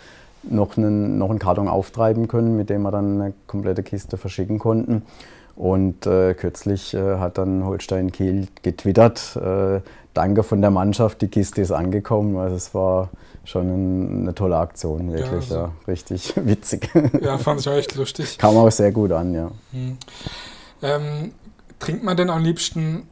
noch 0.44 0.78
einen, 0.78 1.18
noch 1.18 1.30
einen 1.30 1.40
Karton 1.40 1.68
auftreiben 1.68 2.28
können, 2.28 2.58
mit 2.58 2.70
dem 2.70 2.82
wir 2.82 2.92
dann 2.92 3.22
eine 3.22 3.34
komplette 3.48 3.84
Kiste 3.84 4.18
verschicken 4.18 4.60
konnten. 4.60 5.04
Und 5.56 6.08
äh, 6.08 6.34
kürzlich 6.34 6.94
äh, 6.94 7.18
hat 7.18 7.38
dann 7.38 7.63
Holstein 7.63 8.12
Kiel 8.12 8.48
getwittert, 8.63 9.36
äh, 9.36 9.82
danke 10.13 10.44
von 10.44 10.62
der 10.62 10.72
Mannschaft, 10.72 11.22
die 11.22 11.28
Kiste 11.28 11.62
ist 11.62 11.72
angekommen. 11.72 12.38
Also 12.38 12.56
es 12.56 12.74
war 12.74 13.10
schon 13.46 13.68
ein, 13.68 14.22
eine 14.22 14.36
tolle 14.36 14.58
Aktion, 14.58 15.12
wirklich, 15.12 15.30
ja, 15.30 15.36
also, 15.36 15.56
ja, 15.56 15.72
richtig 15.88 16.34
witzig. 16.46 16.89
Ja, 17.22 17.38
fand 17.38 17.60
ich 17.60 17.70
auch 17.70 17.74
echt 17.74 17.96
lustig. 17.96 18.38
Kam 18.38 18.58
auch 18.58 18.72
sehr 18.72 18.92
gut 18.92 19.12
an, 19.12 19.34
ja. 19.34 19.52
Hm. 19.72 19.98
Ähm, 20.82 21.34
trinkt 21.80 22.04
man 22.04 22.18
denn 22.18 22.30
am 22.30 22.44
liebsten 22.44 23.08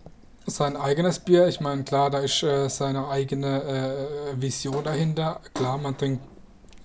sein 0.48 0.76
eigenes 0.76 1.20
Bier? 1.20 1.48
Ich 1.48 1.62
meine, 1.62 1.84
klar, 1.84 2.10
da 2.10 2.20
ist 2.20 2.42
äh, 2.44 2.70
seine 2.70 3.08
eigene 3.08 3.64
äh, 3.64 4.42
Vision 4.42 4.84
dahinter. 4.84 5.40
Klar, 5.54 5.78
man 5.78 5.96
trinkt 5.98 6.22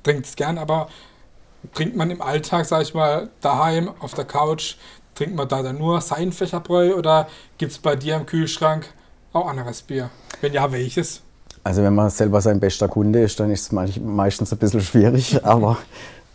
es 0.04 0.36
gern, 0.36 0.58
aber 0.58 0.88
trinkt 1.74 1.96
man 1.96 2.10
im 2.10 2.20
Alltag, 2.20 2.66
sag 2.66 2.82
ich 2.82 2.94
mal, 2.94 3.30
daheim 3.40 3.90
auf 4.00 4.14
der 4.14 4.24
Couch, 4.24 4.76
trinkt 5.16 5.34
man 5.34 5.48
da 5.48 5.62
dann 5.62 5.78
nur 5.78 6.00
sein 6.00 6.30
Fächerbräu 6.30 6.94
oder 6.94 7.26
gibt 7.58 7.72
es 7.72 7.78
bei 7.78 7.96
dir 7.96 8.16
im 8.16 8.26
Kühlschrank 8.26 8.86
auch 9.32 9.48
anderes 9.48 9.82
Bier? 9.82 10.10
Wenn 10.40 10.52
ja, 10.52 10.70
welches? 10.70 11.22
Also 11.64 11.82
wenn 11.82 11.94
man 11.94 12.10
selber 12.10 12.40
sein 12.40 12.60
bester 12.60 12.86
Kunde 12.86 13.22
ist, 13.22 13.40
dann 13.40 13.50
ist 13.50 13.72
es 13.72 13.98
meistens 14.00 14.52
ein 14.52 14.58
bisschen 14.58 14.82
schwierig, 14.82 15.40
aber 15.44 15.78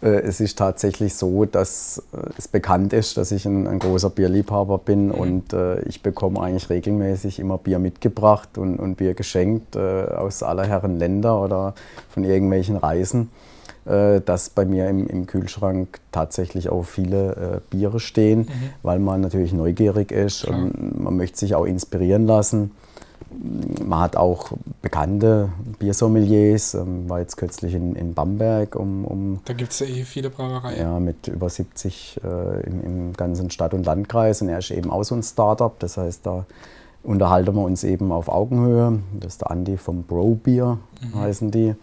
äh, 0.01 0.09
es 0.09 0.41
ist 0.41 0.57
tatsächlich 0.57 1.15
so, 1.15 1.45
dass 1.45 2.03
äh, 2.11 2.17
es 2.37 2.47
bekannt 2.47 2.91
ist, 2.91 3.17
dass 3.17 3.31
ich 3.31 3.45
ein, 3.45 3.67
ein 3.67 3.79
großer 3.79 4.09
Bierliebhaber 4.09 4.79
bin 4.79 5.05
mhm. 5.05 5.11
und 5.11 5.53
äh, 5.53 5.81
ich 5.83 6.01
bekomme 6.01 6.41
eigentlich 6.41 6.69
regelmäßig 6.69 7.39
immer 7.39 7.57
Bier 7.57 7.79
mitgebracht 7.79 8.57
und, 8.57 8.77
und 8.77 8.95
Bier 8.95 9.13
geschenkt 9.13 9.75
äh, 9.75 9.79
aus 9.79 10.43
aller 10.43 10.65
Herren 10.65 10.97
Länder 10.97 11.41
oder 11.41 11.75
von 12.09 12.23
irgendwelchen 12.23 12.77
Reisen. 12.77 13.29
Äh, 13.85 14.21
dass 14.21 14.51
bei 14.51 14.63
mir 14.63 14.87
im, 14.89 15.07
im, 15.07 15.25
Kühlschrank 15.25 16.01
tatsächlich 16.11 16.69
auch 16.69 16.83
viele 16.83 17.31
äh, 17.31 17.59
Biere 17.71 17.99
stehen, 17.99 18.41
mhm. 18.41 18.69
weil 18.83 18.99
man 18.99 19.21
natürlich 19.21 19.53
neugierig 19.53 20.11
ist 20.11 20.43
Klar. 20.43 20.59
und 20.59 21.03
man 21.03 21.17
möchte 21.17 21.39
sich 21.39 21.55
auch 21.55 21.65
inspirieren 21.65 22.27
lassen. 22.27 22.71
Man 23.83 23.99
hat 23.99 24.17
auch 24.17 24.51
bekannte 24.83 25.49
Biersommeliers, 25.79 26.75
ähm, 26.75 27.09
war 27.09 27.21
jetzt 27.21 27.37
kürzlich 27.37 27.73
in, 27.73 27.95
in 27.95 28.13
Bamberg. 28.13 28.75
Um, 28.75 29.03
um, 29.03 29.39
da 29.45 29.53
gibt 29.53 29.71
es 29.71 29.79
ja 29.79 29.87
eh 29.87 30.03
viele 30.03 30.29
Brauereien. 30.29 30.79
Ja, 30.79 30.99
mit 30.99 31.27
über 31.27 31.49
70 31.49 32.19
äh, 32.23 32.61
im, 32.67 32.83
im, 32.83 33.13
ganzen 33.13 33.49
Stadt- 33.49 33.73
und 33.73 33.87
Landkreis. 33.87 34.43
Und 34.43 34.49
er 34.49 34.59
ist 34.59 34.69
eben 34.69 34.91
auch 34.91 35.03
so 35.03 35.15
ein 35.15 35.23
Startup, 35.23 35.73
das 35.79 35.97
heißt, 35.97 36.23
da 36.23 36.45
unterhalten 37.01 37.55
wir 37.55 37.63
uns 37.63 37.83
eben 37.83 38.11
auf 38.11 38.29
Augenhöhe. 38.29 38.99
Das 39.19 39.33
ist 39.33 39.41
der 39.41 39.49
Andi 39.49 39.77
vom 39.77 40.03
Bro 40.03 40.35
Bier, 40.35 40.77
mhm. 41.01 41.19
heißen 41.19 41.49
die. 41.49 41.73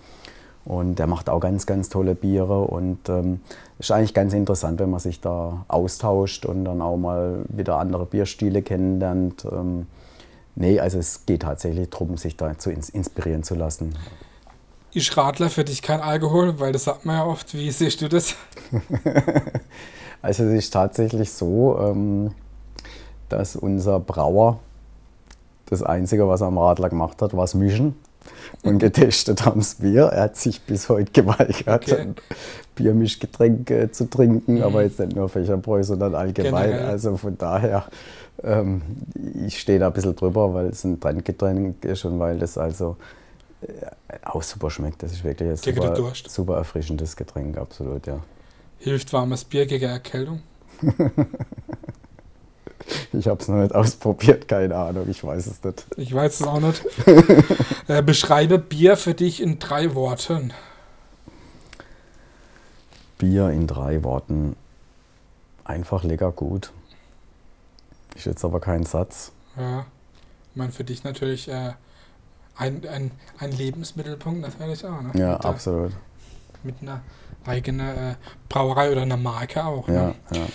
Und 0.68 0.98
der 0.98 1.07
macht 1.07 1.31
auch 1.31 1.40
ganz, 1.40 1.64
ganz 1.64 1.88
tolle 1.88 2.14
Biere. 2.14 2.61
Und 2.61 3.09
ähm, 3.09 3.40
ist 3.78 3.90
eigentlich 3.90 4.12
ganz 4.12 4.35
interessant, 4.35 4.78
wenn 4.81 4.90
man 4.90 5.00
sich 5.00 5.18
da 5.18 5.64
austauscht 5.66 6.44
und 6.44 6.66
dann 6.66 6.83
auch 6.83 6.98
mal 6.98 7.46
wieder 7.48 7.78
andere 7.78 8.04
Bierstile 8.04 8.61
kennenlernt. 8.61 9.46
Ähm, 9.50 9.87
nee, 10.57 10.78
also 10.78 10.98
es 10.98 11.24
geht 11.24 11.40
tatsächlich 11.42 11.88
darum, 11.88 12.18
sich 12.18 12.37
da 12.37 12.59
zu 12.59 12.70
inspirieren 12.70 13.44
zu 13.44 13.54
lassen. 13.54 13.94
Ist 14.92 15.16
Radler 15.16 15.48
für 15.48 15.64
dich 15.64 15.81
kein 15.81 16.00
Alkohol? 16.00 16.61
Weil 16.61 16.72
das 16.72 16.85
sagt 16.85 17.07
man 17.07 17.16
ja 17.16 17.24
oft. 17.24 17.54
Wie 17.54 17.70
siehst 17.70 18.02
du 18.02 18.11
das? 18.11 18.35
also 20.20 20.44
es 20.44 20.52
ist 20.52 20.70
tatsächlich 20.74 21.33
so, 21.33 21.78
ähm, 21.81 22.33
dass 23.31 23.57
unser 23.57 24.00
Brauer 24.00 24.61
das 25.64 25.83
Einzige, 25.83 26.28
was 26.28 26.42
er 26.42 26.48
am 26.48 26.59
Radler 26.59 26.90
gemacht 26.90 27.22
hat, 27.22 27.33
war 27.33 27.44
das 27.44 27.54
Mischen 27.54 27.94
und 28.62 28.78
getestet 28.78 29.44
haben 29.44 29.61
es 29.61 29.76
Bier. 29.76 30.04
Er 30.07 30.24
hat 30.24 30.37
sich 30.37 30.61
bis 30.62 30.88
heute 30.88 31.12
geweigert, 31.12 31.90
okay. 31.90 32.14
Biermischgetränk 32.74 33.70
äh, 33.70 33.90
zu 33.90 34.09
trinken, 34.09 34.57
mhm. 34.57 34.62
aber 34.62 34.83
jetzt 34.83 34.98
nicht 34.98 35.16
nur 35.16 35.28
Fächerbräu, 35.28 35.83
sondern 35.83 36.14
allgemein. 36.14 36.70
Generell. 36.70 36.88
Also 36.88 37.16
von 37.16 37.37
daher, 37.37 37.87
ähm, 38.42 38.83
ich 39.46 39.59
stehe 39.61 39.78
da 39.78 39.88
ein 39.88 39.92
bisschen 39.92 40.16
drüber, 40.16 40.54
weil 40.54 40.66
es 40.66 40.85
ein 40.85 41.00
Trendgetränk 41.00 41.85
ist 41.85 42.04
und 42.04 42.18
weil 42.18 42.38
das 42.38 42.59
also 42.59 42.96
äh, 43.62 43.66
auch 44.24 44.42
super 44.42 44.70
schmeckt. 44.70 45.02
Das 45.02 45.12
ist 45.12 45.24
wirklich 45.24 45.50
ein 45.50 45.57
super, 45.57 46.12
super 46.28 46.57
erfrischendes 46.57 47.16
Getränk, 47.16 47.59
absolut, 47.59 48.07
ja. 48.07 48.20
Hilft 48.78 49.12
warmes 49.12 49.44
Bier 49.44 49.66
gegen 49.66 49.87
Erkältung? 49.87 50.40
Ich 53.12 53.27
habe 53.27 53.40
es 53.40 53.48
noch 53.48 53.57
nicht 53.57 53.74
ausprobiert, 53.74 54.48
keine 54.48 54.77
Ahnung, 54.77 55.09
ich 55.09 55.22
weiß 55.22 55.46
es 55.46 55.62
nicht. 55.62 55.87
Ich 55.96 56.14
weiß 56.14 56.40
es 56.40 56.46
auch 56.46 56.61
nicht. 56.61 56.85
äh, 57.88 58.03
beschreibe 58.03 58.59
Bier 58.59 58.96
für 58.96 59.14
dich 59.14 59.42
in 59.42 59.59
drei 59.59 59.94
Worten. 59.94 60.53
Bier 63.18 63.51
in 63.51 63.66
drei 63.66 64.03
Worten. 64.05 64.57
Einfach 65.64 66.05
lecker 66.05 66.33
gut. 66.33 66.72
Ist 68.14 68.27
jetzt 68.27 68.44
aber 68.44 68.61
kein 68.61 68.85
Satz. 68.85 69.33
Ja, 69.57 69.87
ich 70.51 70.57
meine, 70.57 70.72
für 70.72 70.85
dich 70.85 71.05
natürlich 71.05 71.48
äh, 71.48 71.72
ein, 72.57 72.87
ein, 72.88 73.11
ein 73.38 73.53
Lebensmittelpunkt 73.53 74.40
natürlich 74.40 74.85
auch. 74.85 75.03
Ne? 75.03 75.11
Ja, 75.14 75.33
mit 75.35 75.44
absolut. 75.44 75.92
Der, 75.92 75.98
mit 76.62 76.83
einer 76.83 77.01
eigenen 77.46 77.88
äh, 77.88 78.14
Brauerei 78.48 78.90
oder 78.92 79.03
einer 79.03 79.16
Marke 79.16 79.64
auch. 79.64 79.88
Ja, 79.88 80.09
ne? 80.09 80.14
ja. 80.33 80.46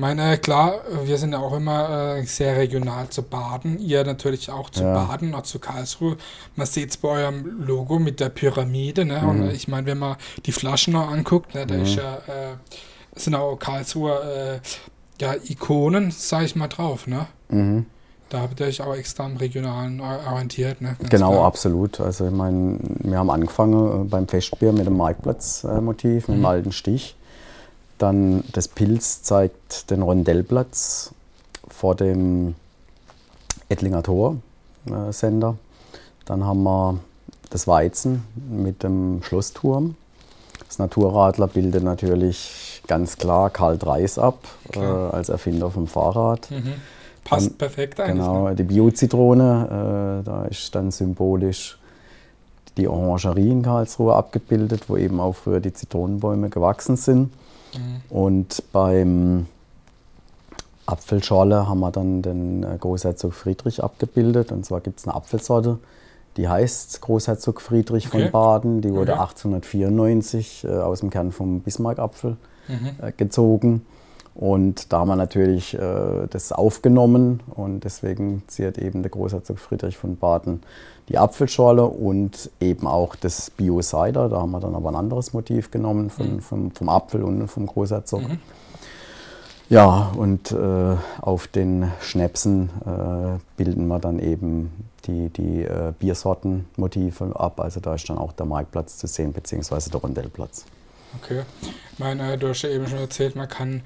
Ich 0.00 0.02
meine, 0.02 0.38
klar, 0.38 0.80
wir 1.04 1.18
sind 1.18 1.32
ja 1.32 1.40
auch 1.40 1.54
immer 1.54 2.16
äh, 2.16 2.22
sehr 2.24 2.56
regional 2.56 3.10
zu 3.10 3.22
Baden. 3.22 3.78
Ihr 3.78 4.02
natürlich 4.02 4.48
auch 4.48 4.70
zu 4.70 4.82
ja. 4.82 4.94
Baden, 4.94 5.34
auch 5.34 5.42
zu 5.42 5.58
Karlsruhe. 5.58 6.16
Man 6.56 6.66
sieht 6.66 6.88
es 6.88 6.96
bei 6.96 7.08
eurem 7.08 7.66
Logo 7.66 7.98
mit 7.98 8.18
der 8.18 8.30
Pyramide. 8.30 9.04
Ne? 9.04 9.20
Mhm. 9.20 9.28
Und 9.28 9.50
ich 9.50 9.68
meine, 9.68 9.86
wenn 9.86 9.98
man 9.98 10.16
die 10.46 10.52
Flaschen 10.52 10.94
noch 10.94 11.10
anguckt, 11.10 11.54
ne, 11.54 11.66
da 11.66 11.74
mhm. 11.74 11.82
ist 11.82 11.96
ja, 11.96 12.14
äh, 12.14 12.54
sind 13.14 13.34
auch 13.34 13.58
Karlsruher 13.58 14.22
äh, 14.24 14.60
ja, 15.20 15.34
Ikonen, 15.34 16.10
sag 16.12 16.44
ich 16.44 16.56
mal, 16.56 16.68
drauf. 16.68 17.06
Ne? 17.06 17.26
Mhm. 17.50 17.84
Da 18.30 18.40
habt 18.40 18.58
ihr 18.58 18.68
euch 18.68 18.80
auch 18.80 18.94
extra 18.94 19.26
am 19.26 19.36
Regionalen 19.36 20.00
orientiert. 20.00 20.80
Ne? 20.80 20.96
genau, 21.10 21.32
klar. 21.32 21.44
absolut. 21.44 22.00
Also 22.00 22.26
ich 22.26 22.32
meine, 22.32 22.78
wir 23.00 23.18
haben 23.18 23.28
angefangen 23.28 24.06
äh, 24.06 24.08
beim 24.08 24.26
Festbier 24.26 24.72
mit 24.72 24.86
dem 24.86 24.96
Marktplatzmotiv, 24.96 26.28
mit 26.28 26.38
dem 26.38 26.40
mhm. 26.40 26.46
alten 26.46 26.72
Stich. 26.72 27.16
Dann 28.00 28.44
das 28.52 28.66
Pilz 28.66 29.22
zeigt 29.22 29.90
den 29.90 30.00
Rondellplatz 30.00 31.12
vor 31.68 31.94
dem 31.94 32.54
Ettlinger 33.68 34.02
Tor 34.02 34.36
äh, 34.86 35.12
Sender. 35.12 35.58
Dann 36.24 36.44
haben 36.44 36.62
wir 36.62 36.98
das 37.50 37.68
Weizen 37.68 38.22
mit 38.48 38.82
dem 38.82 39.22
Schlossturm. 39.22 39.96
Das 40.66 40.78
Naturradler 40.78 41.46
bildet 41.46 41.84
natürlich 41.84 42.80
ganz 42.86 43.18
klar 43.18 43.50
Karl 43.50 43.76
Dreis 43.76 44.18
ab, 44.18 44.38
äh, 44.74 44.78
als 44.78 45.28
Erfinder 45.28 45.70
vom 45.70 45.86
Fahrrad. 45.86 46.50
Mhm. 46.50 46.72
Passt 47.24 47.50
dann, 47.50 47.58
perfekt 47.58 48.00
eigentlich. 48.00 48.24
Genau, 48.24 48.48
ne? 48.48 48.54
die 48.54 48.62
Bio-Zitrone, 48.62 50.22
äh, 50.22 50.24
da 50.24 50.44
ist 50.46 50.74
dann 50.74 50.90
symbolisch 50.90 51.78
die 52.78 52.88
Orangerie 52.88 53.50
in 53.50 53.60
Karlsruhe 53.60 54.14
abgebildet, 54.14 54.84
wo 54.88 54.96
eben 54.96 55.20
auch 55.20 55.34
früher 55.34 55.60
die 55.60 55.74
Zitronenbäume 55.74 56.48
gewachsen 56.48 56.96
sind. 56.96 57.30
Mhm. 57.74 58.00
Und 58.10 58.62
beim 58.72 59.46
Apfelschorle 60.86 61.68
haben 61.68 61.80
wir 61.80 61.90
dann 61.90 62.22
den 62.22 62.62
äh, 62.62 62.76
Großherzog 62.78 63.32
Friedrich 63.32 63.82
abgebildet. 63.82 64.52
Und 64.52 64.64
zwar 64.64 64.80
gibt 64.80 65.00
es 65.00 65.06
eine 65.06 65.14
Apfelsorte, 65.14 65.78
die 66.36 66.48
heißt 66.48 67.00
Großherzog 67.00 67.60
Friedrich 67.60 68.08
okay. 68.08 68.22
von 68.22 68.32
Baden. 68.32 68.80
Die 68.80 68.92
wurde 68.92 69.12
okay. 69.12 69.20
1894 69.20 70.64
äh, 70.64 70.68
aus 70.68 71.00
dem 71.00 71.10
Kern 71.10 71.32
vom 71.32 71.60
Bismarckapfel 71.60 72.36
mhm. 72.68 72.90
äh, 73.00 73.12
gezogen. 73.12 73.86
Und 74.40 74.90
da 74.90 75.00
haben 75.00 75.08
wir 75.08 75.16
natürlich 75.16 75.74
äh, 75.74 76.26
das 76.30 76.50
aufgenommen 76.50 77.42
und 77.54 77.84
deswegen 77.84 78.42
ziert 78.46 78.78
eben 78.78 79.02
der 79.02 79.10
Großherzog 79.10 79.58
Friedrich 79.58 79.98
von 79.98 80.16
Baden 80.16 80.62
die 81.10 81.18
Apfelschorle 81.18 81.84
und 81.84 82.50
eben 82.58 82.86
auch 82.86 83.16
das 83.16 83.50
Bio-Cider. 83.50 84.30
Da 84.30 84.40
haben 84.40 84.52
wir 84.52 84.60
dann 84.60 84.74
aber 84.74 84.88
ein 84.88 84.96
anderes 84.96 85.34
Motiv 85.34 85.70
genommen 85.70 86.08
von, 86.08 86.36
mhm. 86.36 86.40
vom, 86.40 86.70
vom 86.70 86.88
Apfel 86.88 87.22
und 87.22 87.48
vom 87.48 87.66
Großherzog. 87.66 88.22
Mhm. 88.22 88.38
Ja, 89.68 90.10
und 90.16 90.52
äh, 90.52 90.96
auf 91.20 91.46
den 91.46 91.92
Schnäpsen 92.00 92.70
äh, 92.86 93.38
bilden 93.58 93.88
wir 93.88 93.98
dann 93.98 94.20
eben 94.20 94.72
die, 95.04 95.28
die 95.28 95.64
äh, 95.64 95.92
Biersortenmotive 95.98 97.38
ab. 97.38 97.60
Also 97.60 97.80
da 97.80 97.94
ist 97.94 98.08
dann 98.08 98.16
auch 98.16 98.32
der 98.32 98.46
Marktplatz 98.46 98.96
zu 98.96 99.06
sehen, 99.06 99.34
beziehungsweise 99.34 99.90
der 99.90 100.00
Rondellplatz. 100.00 100.64
Okay. 101.22 101.42
Ich 101.92 101.98
meine, 101.98 102.38
du 102.38 102.48
hast 102.48 102.62
ja 102.62 102.70
eben 102.70 102.86
schon 102.86 103.00
erzählt, 103.00 103.36
man 103.36 103.48
kann 103.48 103.82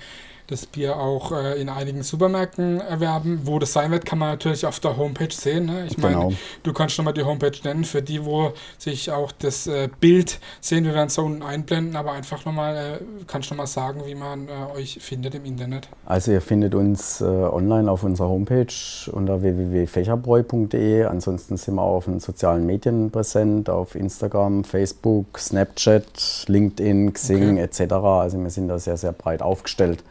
das 0.47 0.67
Bier 0.67 0.97
auch 0.97 1.33
äh, 1.33 1.61
in 1.61 1.69
einigen 1.69 2.03
Supermärkten 2.03 2.81
erwerben. 2.81 3.41
Wo 3.45 3.59
das 3.59 3.73
sein 3.73 3.91
wird, 3.91 4.05
kann 4.05 4.19
man 4.19 4.31
natürlich 4.31 4.67
auf 4.67 4.79
der 4.81 4.97
Homepage 4.97 5.33
sehen. 5.33 5.67
Ne? 5.67 5.87
Ich 5.87 5.97
meine, 5.97 6.15
genau. 6.15 6.33
du 6.63 6.73
kannst 6.73 6.99
nochmal 6.99 7.15
die 7.15 7.23
Homepage 7.23 7.57
nennen, 7.65 7.85
für 7.85 8.03
die, 8.03 8.25
wo 8.25 8.53
sich 8.79 9.11
auch 9.11 9.33
das 9.33 9.67
äh, 9.67 9.89
Bild 10.01 10.41
sehen. 10.61 10.85
Wir 10.85 10.95
werden 10.95 11.07
es 11.07 11.15
so 11.15 11.23
unten 11.23 11.43
einblenden, 11.43 11.97
aber 11.97 12.13
einfach 12.13 12.45
nochmal, 12.45 12.77
äh, 12.77 13.25
kannst 13.27 13.51
du 13.51 13.55
nochmal 13.55 13.67
sagen, 13.67 14.03
wie 14.07 14.15
man 14.15 14.49
äh, 14.49 14.79
euch 14.79 14.99
findet 15.01 15.35
im 15.35 15.45
Internet? 15.47 15.89
Also 16.05 16.33
ihr 16.33 16.43
findet 16.43 16.75
uns 16.75 17.21
äh, 17.21 17.25
online 17.25 17.91
auf 17.91 18.03
unserer 18.03 18.29
Homepage 18.29 18.67
unter 19.13 19.41
www.fächerbräu.de. 19.41 21.05
Ansonsten 21.05 21.57
sind 21.57 21.75
wir 21.75 21.83
auch 21.83 21.97
auf 21.97 22.05
den 22.05 22.21
sozialen 22.21 22.67
Medien 22.67 23.11
präsent, 23.11 23.71
auf 23.71 23.95
Instagram, 23.95 24.65
Facebook, 24.65 25.39
Snapchat, 25.39 26.45
LinkedIn, 26.49 27.15
Xing 27.15 27.59
okay. 27.59 27.63
etc. 27.63 27.93
Also 27.95 28.39
wir 28.39 28.51
sind 28.51 28.69
da 28.69 28.79
sehr, 28.79 28.99
sehr 28.99 29.13
breit 29.13 29.41
aufgestellt 29.41 30.05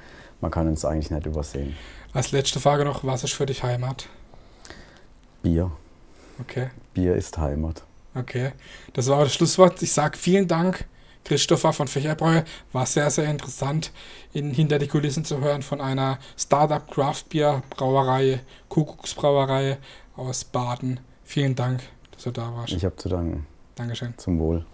man 0.44 0.52
kann 0.52 0.68
uns 0.68 0.84
eigentlich 0.84 1.10
nicht 1.10 1.26
übersehen. 1.26 1.74
Als 2.12 2.34
letzte 2.34 2.60
Frage 2.60 2.84
noch, 2.84 3.06
was 3.06 3.24
ist 3.24 3.34
für 3.34 3.46
dich 3.46 3.64
Heimat? 3.64 4.10
Bier. 5.42 5.72
Okay. 6.42 6.70
Bier 6.94 7.16
ist 7.16 7.38
Heimat. 7.38 7.84
Okay. 8.14 8.52
Das 8.92 9.08
war 9.08 9.24
das 9.24 9.34
Schlusswort. 9.34 9.82
Ich 9.82 9.94
sage 9.94 10.18
vielen 10.18 10.50
Dank, 10.50 10.86
Christopher 11.24 11.72
von 11.72 11.88
Fächerbräu. 11.88 12.42
War 12.74 12.86
sehr, 12.86 13.10
sehr 13.10 13.30
interessant, 13.30 13.94
in, 14.34 14.52
hinter 14.52 14.80
die 14.80 14.88
Kulissen 14.88 15.24
zu 15.24 15.40
hören 15.40 15.62
von 15.62 15.80
einer 15.80 16.20
Startup 16.38 16.86
Craft 16.92 17.24
Beer 17.30 17.64
Brauerei, 17.70 18.42
Kuckucksbrauerei 18.68 19.78
aus 20.18 20.44
Baden. 20.44 21.00
Vielen 21.24 21.56
Dank, 21.56 21.84
dass 22.12 22.24
du 22.24 22.32
da 22.32 22.54
warst. 22.54 22.74
Ich 22.74 22.84
habe 22.84 22.98
zu 22.98 23.08
danken. 23.08 23.48
Dankeschön. 23.76 24.14
Zum 24.18 24.40
Wohl. 24.40 24.66